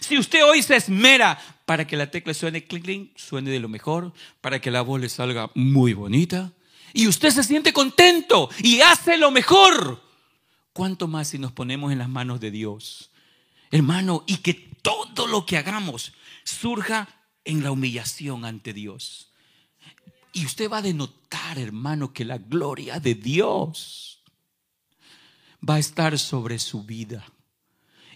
[0.00, 3.68] Si usted hoy se esmera para que la tecla suene clink, clink, suene de lo
[3.68, 6.52] mejor, para que la voz le salga muy bonita,
[6.92, 10.02] y usted se siente contento y hace lo mejor,
[10.72, 13.10] ¿cuánto más si nos ponemos en las manos de Dios?
[13.70, 16.12] Hermano, y que todo lo que hagamos
[16.44, 17.08] surja
[17.44, 19.32] en la humillación ante Dios.
[20.32, 24.22] Y usted va a denotar, hermano, que la gloria de Dios
[25.66, 27.24] va a estar sobre su vida.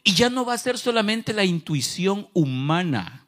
[0.04, 3.26] Y ya no va a ser solamente la intuición humana,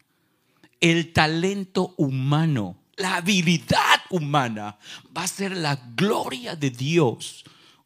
[0.81, 4.79] el talento humano, la habilidad humana,
[5.17, 7.45] va a ser la gloria de Dios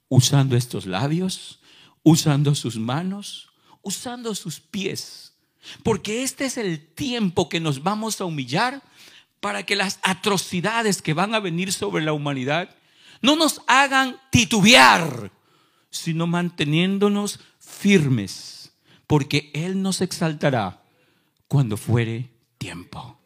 [0.08, 1.60] usando estos labios,
[2.02, 3.45] usando sus manos,
[3.86, 5.32] usando sus pies.
[5.84, 8.82] Porque este es el tiempo que nos vamos a humillar
[9.40, 12.74] para que las atrocidades que van a venir sobre la humanidad
[13.22, 15.30] no nos hagan titubear,
[15.90, 18.72] sino manteniéndonos firmes,
[19.06, 20.82] porque Él nos exaltará
[21.46, 23.18] cuando fuere tiempo.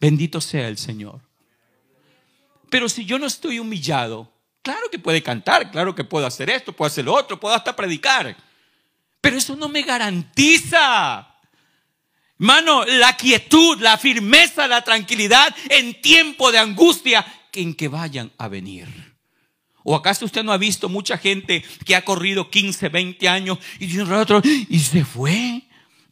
[0.00, 1.20] Bendito sea el Señor.
[2.70, 6.72] Pero si yo no estoy humillado, claro que puede cantar, claro que puedo hacer esto,
[6.72, 8.36] puedo hacer lo otro, puedo hasta predicar.
[9.20, 11.30] Pero eso no me garantiza
[12.40, 18.48] Mano, la quietud, la firmeza, la tranquilidad en tiempo de angustia en que vayan a
[18.48, 18.88] venir.
[19.82, 23.84] ¿O acaso usted no ha visto mucha gente que ha corrido 15, 20 años y
[23.84, 25.64] y se fue?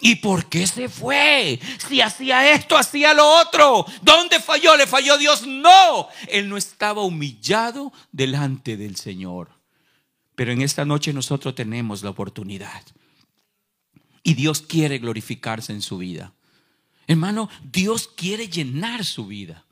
[0.03, 1.59] ¿Y por qué se fue?
[1.89, 3.87] Si hacía esto, hacía lo otro.
[4.03, 4.77] ¿Dónde falló?
[4.77, 5.47] ¿Le falló Dios?
[5.47, 6.09] No.
[6.29, 9.49] Él no estaba humillado delante del Señor.
[10.35, 12.83] Pero en esta noche nosotros tenemos la oportunidad
[14.29, 16.35] y Dios quiere glorificarse en su vida.
[17.07, 19.65] Hermano, Dios quiere llenar su vida.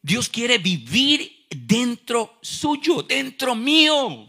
[0.00, 4.26] Dios quiere vivir dentro suyo, dentro mío.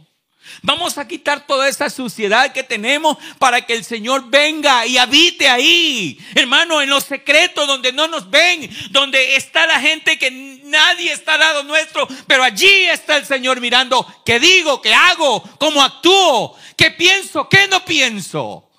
[0.62, 5.48] Vamos a quitar toda esa suciedad que tenemos para que el Señor venga y habite
[5.48, 6.20] ahí.
[6.36, 10.32] Hermano, en los secretos donde no nos ven, donde está la gente que
[10.66, 15.42] nadie está al lado nuestro, pero allí está el Señor mirando qué digo, qué hago,
[15.60, 18.70] cómo actúo, qué pienso, qué no pienso.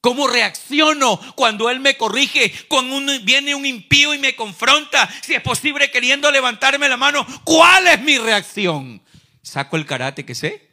[0.00, 2.52] ¿Cómo reacciono cuando Él me corrige?
[2.68, 7.86] Cuando viene un impío y me confronta, si es posible queriendo levantarme la mano, ¿cuál
[7.86, 9.02] es mi reacción?
[9.42, 10.70] ¿Saco el karate que sé?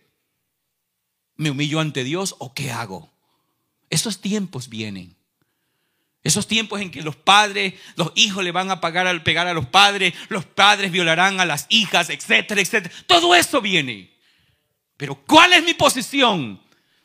[1.36, 3.12] ¿Me humillo ante Dios o qué hago?
[3.90, 5.18] Esos tiempos vienen.
[6.24, 9.54] Esos tiempos en que los padres, los hijos le van a pagar al pegar a
[9.54, 12.94] los padres, los padres violarán a las hijas, etcétera, etcétera.
[13.08, 14.14] Todo eso viene.
[14.96, 16.62] Pero ¿cuál es mi posición?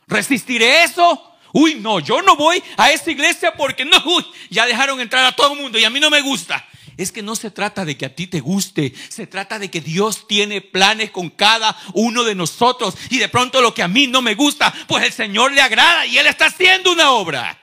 [0.07, 1.32] ¿Resistiré eso?
[1.53, 5.35] Uy, no, yo no voy a esa iglesia porque no, uy, ya dejaron entrar a
[5.35, 6.67] todo el mundo y a mí no me gusta.
[6.97, 9.79] Es que no se trata de que a ti te guste, se trata de que
[9.79, 14.07] Dios tiene planes con cada uno de nosotros y de pronto lo que a mí
[14.07, 17.61] no me gusta, pues el Señor le agrada y Él está haciendo una obra.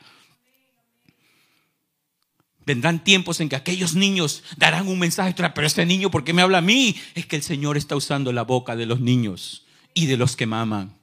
[2.64, 6.42] Vendrán tiempos en que aquellos niños darán un mensaje, pero ese niño, ¿por qué me
[6.42, 6.94] habla a mí?
[7.16, 10.46] Es que el Señor está usando la boca de los niños y de los que
[10.46, 10.99] maman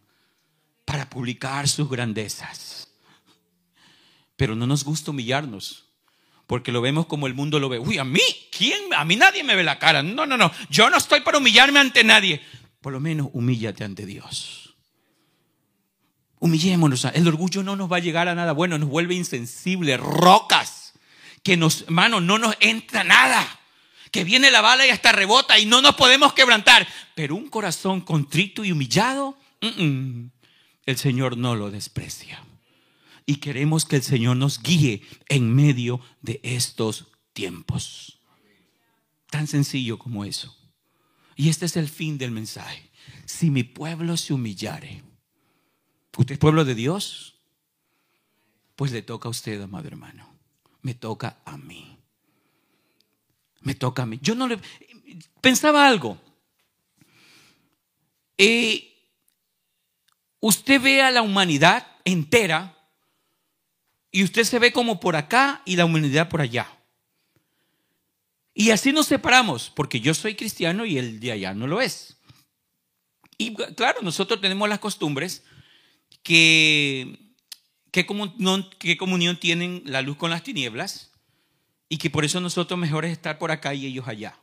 [0.87, 2.87] para publicar sus grandezas.
[4.37, 5.83] Pero no nos gusta humillarnos,
[6.47, 7.77] porque lo vemos como el mundo lo ve.
[7.77, 8.21] Uy, a mí,
[8.57, 8.93] ¿quién?
[8.93, 10.01] A mí nadie me ve la cara.
[10.01, 10.49] No, no, no.
[10.69, 12.41] Yo no estoy para humillarme ante nadie.
[12.79, 14.75] Por lo menos humíllate ante Dios.
[16.39, 17.03] Humillémonos.
[17.13, 20.93] El orgullo no nos va a llegar a nada bueno, nos vuelve insensibles, rocas,
[21.43, 23.45] que nos, hermano, no nos entra nada.
[24.11, 26.87] Que viene la bala y hasta rebota y no nos podemos quebrantar.
[27.13, 29.37] Pero un corazón contrito y humillado,
[30.87, 32.43] el Señor no lo desprecia.
[33.27, 38.21] Y queremos que el Señor nos guíe en medio de estos tiempos.
[39.29, 40.57] Tan sencillo como eso.
[41.35, 42.89] Y este es el fin del mensaje.
[43.25, 45.03] Si mi pueblo se humillare,
[46.17, 47.35] ¿usted es pueblo de Dios?
[48.77, 50.33] Pues le toca a usted, amado hermano.
[50.81, 51.97] Me toca a mí.
[53.59, 54.19] Me toca a mí.
[54.21, 54.57] Yo no le...
[55.41, 56.17] Pensaba algo.
[58.37, 58.96] Eh,
[60.39, 62.77] usted ve a la humanidad entera
[64.11, 66.67] y usted se ve como por acá y la humanidad por allá.
[68.53, 72.17] Y así nos separamos, porque yo soy cristiano y el de allá no lo es.
[73.37, 75.43] Y claro, nosotros tenemos las costumbres
[76.23, 77.35] que,
[77.91, 78.07] que,
[78.79, 81.11] que comunión tienen la luz con las tinieblas
[81.87, 84.39] y que por eso nosotros mejor es estar por acá y ellos allá.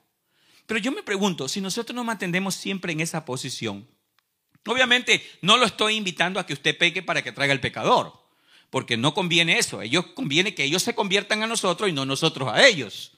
[0.66, 3.86] Pero yo me pregunto, si nosotros nos mantendemos siempre en esa posición,
[4.66, 8.12] Obviamente no lo estoy invitando a que usted peque para que traiga el pecador,
[8.70, 9.82] porque no conviene eso.
[9.82, 13.12] Ellos conviene que ellos se conviertan a nosotros y no nosotros a ellos.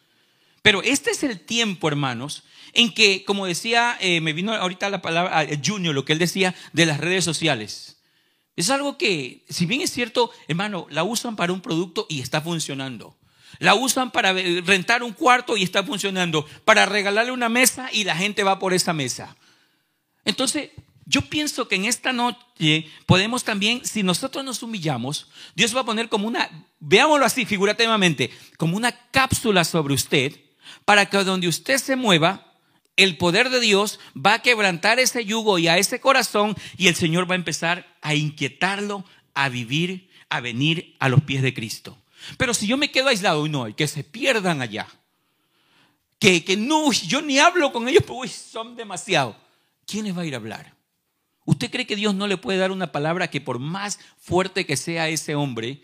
[0.63, 2.43] Pero este es el tiempo, hermanos,
[2.73, 6.19] en que, como decía, eh, me vino ahorita la palabra eh, Junior, lo que él
[6.19, 7.99] decía de las redes sociales.
[8.57, 12.41] Es algo que, si bien es cierto, hermano, la usan para un producto y está
[12.41, 13.17] funcionando.
[13.59, 16.47] La usan para rentar un cuarto y está funcionando.
[16.65, 19.37] Para regalarle una mesa y la gente va por esa mesa.
[20.25, 20.71] Entonces,
[21.07, 25.87] yo pienso que en esta noche podemos también, si nosotros nos humillamos, Dios va a
[25.87, 26.51] poner como una,
[26.81, 30.39] veámoslo así figurativamente, como una cápsula sobre usted,
[30.85, 32.53] para que donde usted se mueva,
[32.97, 36.97] el poder de Dios va a quebrantar ese yugo y a ese corazón y el
[36.97, 39.05] Señor va a empezar a inquietarlo
[39.35, 41.97] a vivir, a venir a los pies de Cristo.
[42.37, 44.89] Pero si yo me quedo aislado no, que se pierdan allá,
[46.19, 49.37] que, que no, yo ni hablo con ellos porque son demasiado,
[49.87, 50.76] ¿quién les va a ir a hablar?
[51.47, 54.77] ¿Usted cree que Dios no le puede dar una palabra que por más fuerte que
[54.77, 55.83] sea ese hombre,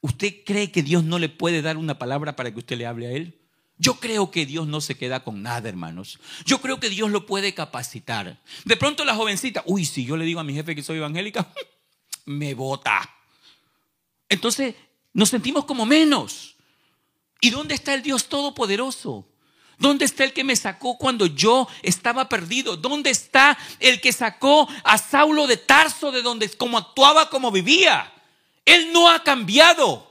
[0.00, 3.08] usted cree que Dios no le puede dar una palabra para que usted le hable
[3.08, 3.38] a él?
[3.78, 6.20] Yo creo que Dios no se queda con nada, hermanos.
[6.46, 8.40] Yo creo que Dios lo puede capacitar.
[8.64, 11.52] De pronto la jovencita, uy, si yo le digo a mi jefe que soy evangélica,
[12.24, 13.10] me vota.
[14.28, 14.76] Entonces
[15.12, 16.54] nos sentimos como menos.
[17.40, 19.28] ¿Y dónde está el Dios Todopoderoso?
[19.78, 22.76] ¿Dónde está el que me sacó cuando yo estaba perdido?
[22.76, 28.12] ¿Dónde está el que sacó a Saulo de Tarso de donde como actuaba, como vivía?
[28.64, 30.08] Él no ha cambiado.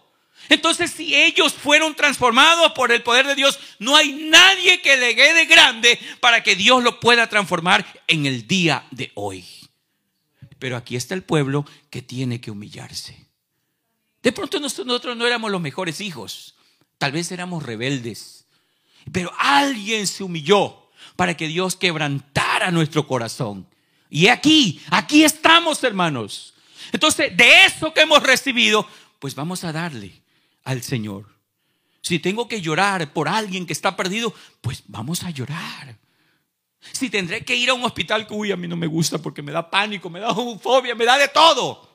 [0.50, 5.16] Entonces, si ellos fueron transformados por el poder de Dios, no hay nadie que le
[5.16, 9.46] quede grande para que Dios lo pueda transformar en el día de hoy.
[10.60, 13.28] Pero aquí está el pueblo que tiene que humillarse.
[14.22, 16.56] De pronto nosotros no éramos los mejores hijos,
[16.98, 18.41] tal vez éramos rebeldes
[19.12, 23.68] pero alguien se humilló para que Dios quebrantara nuestro corazón.
[24.10, 26.54] Y aquí, aquí estamos, hermanos.
[26.92, 28.88] Entonces, de eso que hemos recibido,
[29.20, 30.22] pues vamos a darle
[30.64, 31.26] al Señor.
[32.02, 35.98] Si tengo que llorar por alguien que está perdido, pues vamos a llorar.
[36.92, 39.44] Si tendré que ir a un hospital que, uy, a mí no me gusta porque
[39.44, 41.88] me da pánico, me da fobia, me da de todo,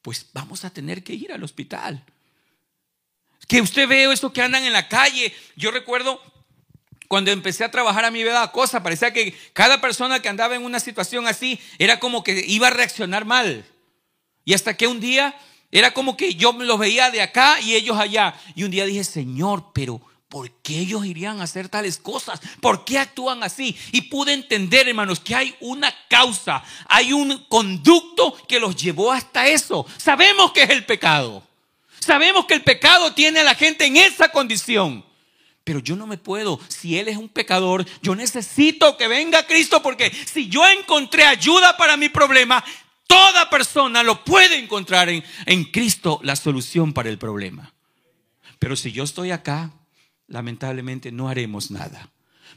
[0.00, 2.04] pues vamos a tener que ir al hospital.
[3.48, 5.34] Que usted ve eso que andan en la calle.
[5.56, 6.20] Yo recuerdo
[7.08, 10.64] cuando empecé a trabajar a mi vida cosa, parecía que cada persona que andaba en
[10.64, 13.64] una situación así era como que iba a reaccionar mal.
[14.44, 15.34] Y hasta que un día
[15.70, 18.34] era como que yo los veía de acá y ellos allá.
[18.54, 22.40] Y un día dije, Señor, pero ¿por qué ellos irían a hacer tales cosas?
[22.60, 23.76] ¿Por qué actúan así?
[23.92, 29.46] Y pude entender, hermanos, que hay una causa, hay un conducto que los llevó hasta
[29.46, 29.86] eso.
[29.96, 31.46] Sabemos que es el pecado.
[32.04, 35.04] Sabemos que el pecado tiene a la gente en esa condición.
[35.64, 39.82] Pero yo no me puedo, si Él es un pecador, yo necesito que venga Cristo
[39.82, 42.62] porque si yo encontré ayuda para mi problema,
[43.06, 47.72] toda persona lo puede encontrar en, en Cristo la solución para el problema.
[48.58, 49.72] Pero si yo estoy acá,
[50.26, 52.10] lamentablemente no haremos nada.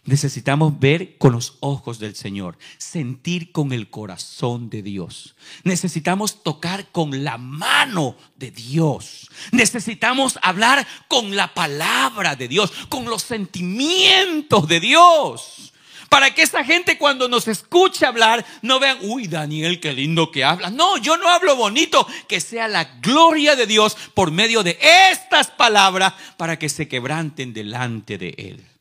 [0.07, 5.35] Necesitamos ver con los ojos del Señor, sentir con el corazón de Dios.
[5.65, 9.29] Necesitamos tocar con la mano de Dios.
[9.51, 15.73] Necesitamos hablar con la palabra de Dios, con los sentimientos de Dios.
[16.07, 20.45] Para que esa gente cuando nos escuche hablar no vean, uy Daniel, qué lindo que
[20.45, 20.69] habla.
[20.69, 24.79] No, yo no hablo bonito, que sea la gloria de Dios por medio de
[25.11, 28.76] estas palabras para que se quebranten delante de Él.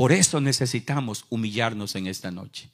[0.00, 2.70] Por eso necesitamos humillarnos en esta noche.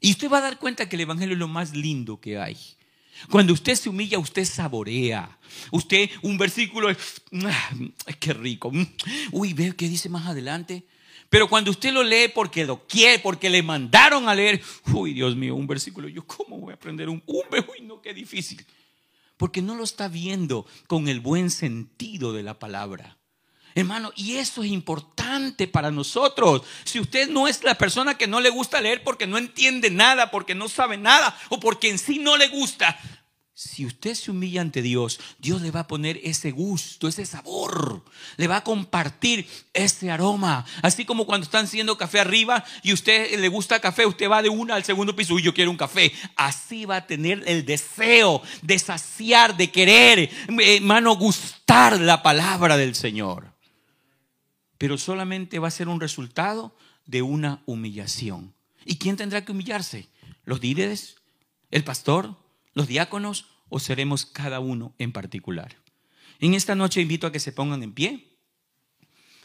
[0.00, 2.56] Y usted va a dar cuenta que el Evangelio es lo más lindo que hay.
[3.30, 5.38] Cuando usted se humilla, usted saborea.
[5.70, 6.88] Usted, un versículo,
[7.44, 7.70] ¡ah!
[8.18, 8.72] qué rico.
[9.32, 10.86] Uy, ve qué dice más adelante.
[11.28, 14.62] Pero cuando usted lo lee porque lo quiere, porque le mandaron a leer,
[14.94, 18.64] uy, Dios mío, un versículo, yo cómo voy a aprender un, uy, no, qué difícil.
[19.36, 23.15] Porque no lo está viendo con el buen sentido de la palabra.
[23.76, 26.62] Hermano, y eso es importante para nosotros.
[26.84, 30.30] Si usted no es la persona que no le gusta leer porque no entiende nada,
[30.30, 32.98] porque no sabe nada o porque en sí no le gusta,
[33.52, 38.02] si usted se humilla ante Dios, Dios le va a poner ese gusto, ese sabor,
[38.38, 40.64] le va a compartir ese aroma.
[40.80, 44.48] Así como cuando están haciendo café arriba y usted le gusta café, usted va de
[44.48, 46.14] una al segundo piso y yo quiero un café.
[46.34, 52.94] Así va a tener el deseo de saciar, de querer, hermano, gustar la palabra del
[52.94, 53.55] Señor
[54.78, 58.54] pero solamente va a ser un resultado de una humillación.
[58.84, 60.08] ¿Y quién tendrá que humillarse?
[60.44, 61.16] ¿Los líderes?
[61.70, 62.36] ¿El pastor?
[62.74, 63.46] ¿Los diáconos?
[63.68, 65.76] ¿O seremos cada uno en particular?
[66.38, 68.36] En esta noche invito a que se pongan en pie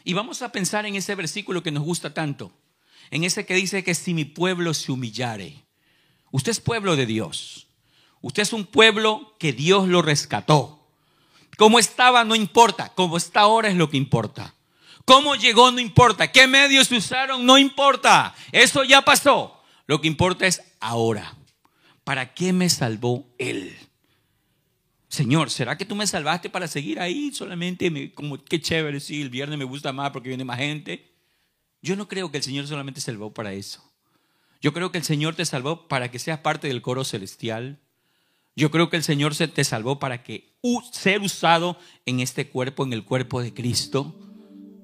[0.04, 2.52] y vamos a pensar en ese versículo que nos gusta tanto,
[3.10, 5.64] en ese que dice que si mi pueblo se humillare,
[6.30, 7.68] usted es pueblo de Dios,
[8.20, 10.86] usted es un pueblo que Dios lo rescató.
[11.56, 14.54] Como estaba no importa, como está ahora es lo que importa.
[15.04, 16.30] Cómo llegó no importa.
[16.30, 17.44] ¿Qué medios se usaron?
[17.44, 18.34] No importa.
[18.52, 19.60] Eso ya pasó.
[19.86, 21.36] Lo que importa es ahora.
[22.04, 23.76] ¿Para qué me salvó Él?
[25.08, 28.12] Señor, ¿será que tú me salvaste para seguir ahí solamente?
[28.14, 31.12] como qué chévere, sí, el viernes me gusta más porque viene más gente.
[31.82, 33.84] Yo no creo que el Señor solamente salvó para eso.
[34.62, 37.80] Yo creo que el Señor te salvó para que seas parte del coro celestial.
[38.54, 40.56] Yo creo que el Señor te salvó para que
[40.92, 44.14] ser usado en este cuerpo, en el cuerpo de Cristo.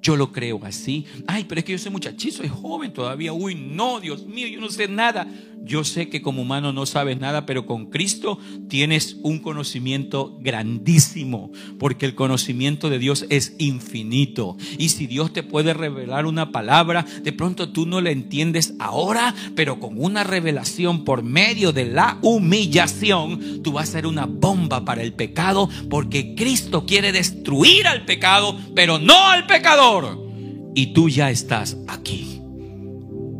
[0.01, 1.07] Yo lo creo así.
[1.27, 3.33] Ay, pero es que yo soy muchachizo, soy joven todavía.
[3.33, 5.27] Uy, no, Dios mío, yo no sé nada.
[5.65, 8.39] Yo sé que como humano no sabes nada, pero con Cristo
[8.69, 14.57] tienes un conocimiento grandísimo, porque el conocimiento de Dios es infinito.
[14.79, 19.35] Y si Dios te puede revelar una palabra, de pronto tú no la entiendes ahora,
[19.55, 24.85] pero con una revelación por medio de la humillación, tú vas a ser una bomba
[24.85, 30.27] para el pecado, porque Cristo quiere destruir al pecado, pero no al pecador.
[30.75, 32.41] Y tú ya estás aquí.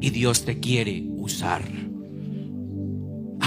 [0.01, 1.88] Y Dios te quiere usar.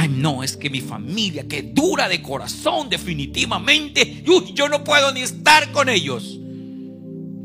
[0.01, 4.23] Ay, no, es que mi familia, que dura de corazón, definitivamente,
[4.55, 6.39] yo no puedo ni estar con ellos.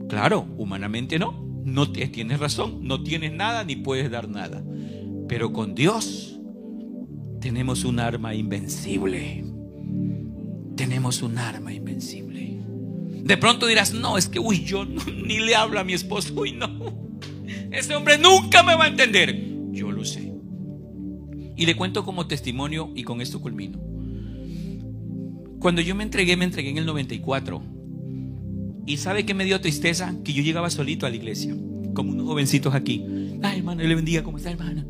[0.09, 1.45] Claro, humanamente no.
[1.67, 4.65] No tienes razón, no tienes nada ni puedes dar nada.
[5.29, 6.41] Pero con Dios
[7.43, 9.45] tenemos un arma invencible.
[10.77, 12.59] Tenemos un arma invencible.
[13.23, 16.53] De pronto dirás, no, es que, uy, yo ni le hablo a mi esposo, uy,
[16.53, 17.11] no.
[17.71, 19.45] Ese hombre nunca me va a entender.
[19.73, 20.26] Yo lo sé.
[21.57, 23.79] Y le cuento como testimonio y con esto culmino.
[25.59, 27.63] Cuando yo me entregué, me entregué en el 94.
[28.87, 30.15] ¿Y sabe qué me dio tristeza?
[30.23, 31.57] Que yo llegaba solito a la iglesia,
[31.95, 33.03] como unos jovencitos aquí.
[33.43, 34.87] Ay, hermano, le bendiga, ¿cómo está, hermana?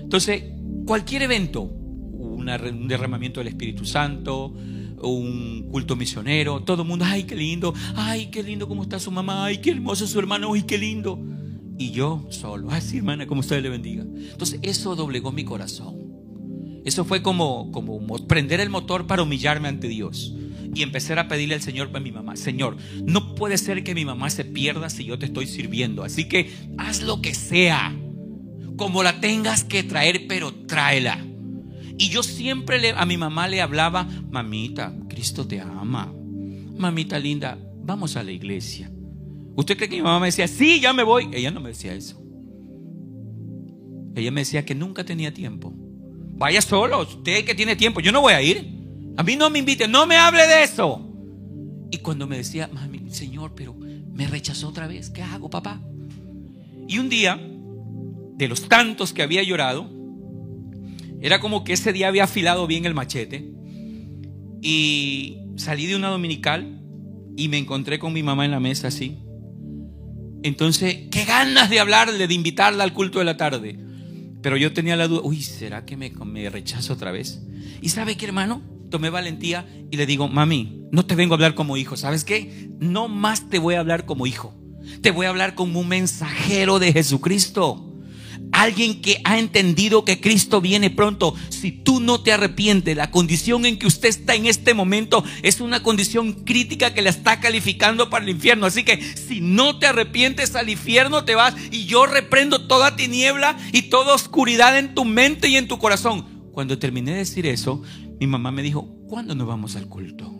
[0.00, 0.44] Entonces,
[0.86, 4.54] cualquier evento, un derramamiento del Espíritu Santo,
[5.02, 9.10] un culto misionero, todo el mundo, ay, qué lindo, ay, qué lindo cómo está su
[9.10, 11.18] mamá, ay, qué hermoso su hermano, ay, qué lindo.
[11.78, 14.04] Y yo solo, ay, sí, hermana, como usted le bendiga.
[14.04, 16.01] Entonces, eso doblegó mi corazón.
[16.84, 20.34] Eso fue como, como prender el motor para humillarme ante Dios
[20.74, 24.04] y empezar a pedirle al Señor para mi mamá, Señor, no puede ser que mi
[24.04, 27.94] mamá se pierda si yo te estoy sirviendo, así que haz lo que sea,
[28.76, 31.24] como la tengas que traer, pero tráela.
[31.98, 36.12] Y yo siempre a mi mamá le hablaba, mamita, Cristo te ama,
[36.78, 38.90] mamita linda, vamos a la iglesia.
[39.54, 41.28] ¿Usted cree que mi mamá me decía, sí, ya me voy?
[41.32, 42.18] Ella no me decía eso.
[44.14, 45.74] Ella me decía que nunca tenía tiempo
[46.42, 48.68] Vaya solo, usted que tiene tiempo, yo no voy a ir.
[49.16, 51.08] A mí no me invite, no me hable de eso.
[51.88, 55.80] Y cuando me decía, mami, Señor, pero me rechazó otra vez, ¿qué hago, papá?
[56.88, 57.40] Y un día,
[58.34, 59.88] de los tantos que había llorado,
[61.20, 63.48] era como que ese día había afilado bien el machete.
[64.60, 66.82] Y salí de una dominical
[67.36, 69.16] y me encontré con mi mamá en la mesa así.
[70.42, 73.91] Entonces, qué ganas de hablarle, de invitarla al culto de la tarde.
[74.42, 77.40] Pero yo tenía la duda, uy, ¿será que me, me rechazo otra vez?
[77.80, 78.60] ¿Y sabe qué, hermano?
[78.90, 82.68] Tomé valentía y le digo, mami, no te vengo a hablar como hijo, ¿sabes qué?
[82.78, 84.54] No más te voy a hablar como hijo.
[85.00, 87.91] Te voy a hablar como un mensajero de Jesucristo.
[88.52, 91.34] Alguien que ha entendido que Cristo viene pronto.
[91.48, 95.60] Si tú no te arrepientes, la condición en que usted está en este momento es
[95.60, 98.66] una condición crítica que la está calificando para el infierno.
[98.66, 103.56] Así que si no te arrepientes al infierno te vas y yo reprendo toda tiniebla
[103.72, 106.26] y toda oscuridad en tu mente y en tu corazón.
[106.52, 107.82] Cuando terminé de decir eso,
[108.20, 110.30] mi mamá me dijo, ¿cuándo nos vamos al culto?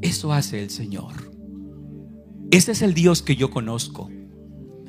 [0.00, 1.32] Eso hace el Señor.
[2.50, 4.10] Ese es el Dios que yo conozco.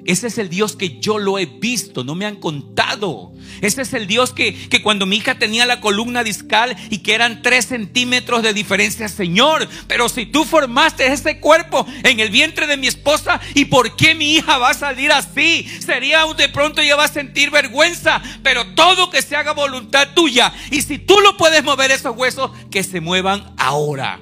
[0.06, 3.34] Ese es el Dios que yo lo he visto, no me han contado.
[3.62, 7.16] Ese es el Dios que, que cuando mi hija tenía la columna discal y que
[7.16, 12.68] eran tres centímetros de diferencia, Señor, pero si tú formaste ese cuerpo en el vientre
[12.68, 15.68] de mi esposa, ¿y por qué mi hija va a salir así?
[15.84, 20.54] Sería de pronto ella va a sentir vergüenza, pero todo que se haga voluntad tuya.
[20.72, 24.20] Y si tú lo puedes mover esos huesos, que se muevan ahora.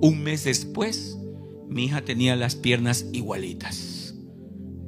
[0.00, 1.16] Un mes después,
[1.68, 3.95] mi hija tenía las piernas igualitas.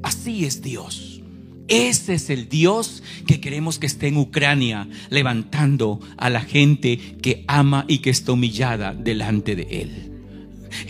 [0.03, 1.21] Así es Dios.
[1.69, 7.45] Ese es el Dios que queremos que esté en Ucrania, levantando a la gente que
[7.47, 10.13] ama y que está humillada delante de Él.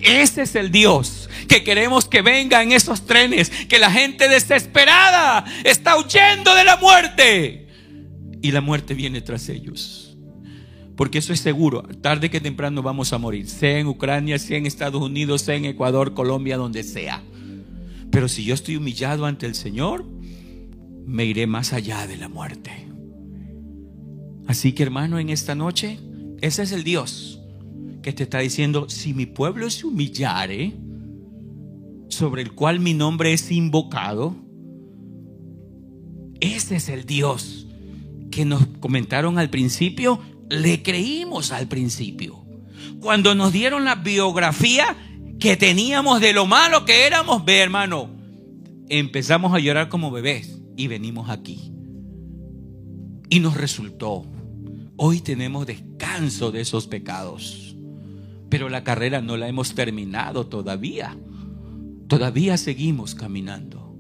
[0.03, 5.45] Ese es el Dios que queremos que venga en esos trenes, que la gente desesperada
[5.65, 7.67] está huyendo de la muerte.
[8.41, 10.17] Y la muerte viene tras ellos.
[10.97, 14.67] Porque eso es seguro, tarde que temprano vamos a morir, sea en Ucrania, sea en
[14.67, 17.23] Estados Unidos, sea en Ecuador, Colombia, donde sea.
[18.11, 20.05] Pero si yo estoy humillado ante el Señor,
[21.07, 22.71] me iré más allá de la muerte.
[24.47, 25.99] Así que hermano, en esta noche,
[26.41, 27.41] ese es el Dios
[28.03, 30.75] que te está diciendo, si mi pueblo se humillare,
[32.09, 34.35] sobre el cual mi nombre es invocado,
[36.41, 37.67] ese es el Dios
[38.31, 42.45] que nos comentaron al principio, le creímos al principio.
[43.01, 44.97] Cuando nos dieron la biografía
[45.39, 48.11] que teníamos de lo malo que éramos, ve hermano,
[48.89, 51.72] empezamos a llorar como bebés y venimos aquí.
[53.30, 54.24] Y nos resultó.
[54.97, 57.76] Hoy tenemos descanso de esos pecados.
[58.49, 61.16] Pero la carrera no la hemos terminado todavía.
[62.09, 63.95] Todavía seguimos caminando.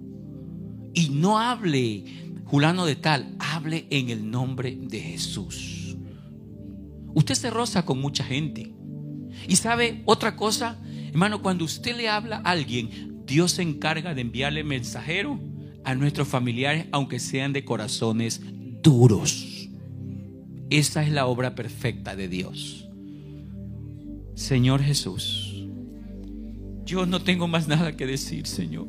[0.94, 2.04] Y no hable,
[2.46, 5.96] Julano de tal, hable en el nombre de Jesús.
[7.14, 8.74] Usted se roza con mucha gente.
[9.46, 14.22] Y sabe otra cosa, hermano, cuando usted le habla a alguien, Dios se encarga de
[14.22, 15.40] enviarle mensajero
[15.84, 18.40] a nuestros familiares, aunque sean de corazones
[18.82, 19.68] duros.
[20.70, 22.88] Esa es la obra perfecta de Dios.
[24.34, 25.66] Señor Jesús,
[26.84, 28.88] yo no tengo más nada que decir, Señor.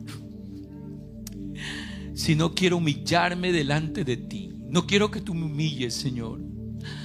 [2.13, 4.51] Si no quiero humillarme delante de ti.
[4.69, 6.39] No quiero que tú me humilles, Señor,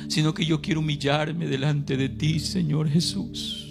[0.09, 3.64] sino que yo quiero humillarme delante de ti, Señor Jesús.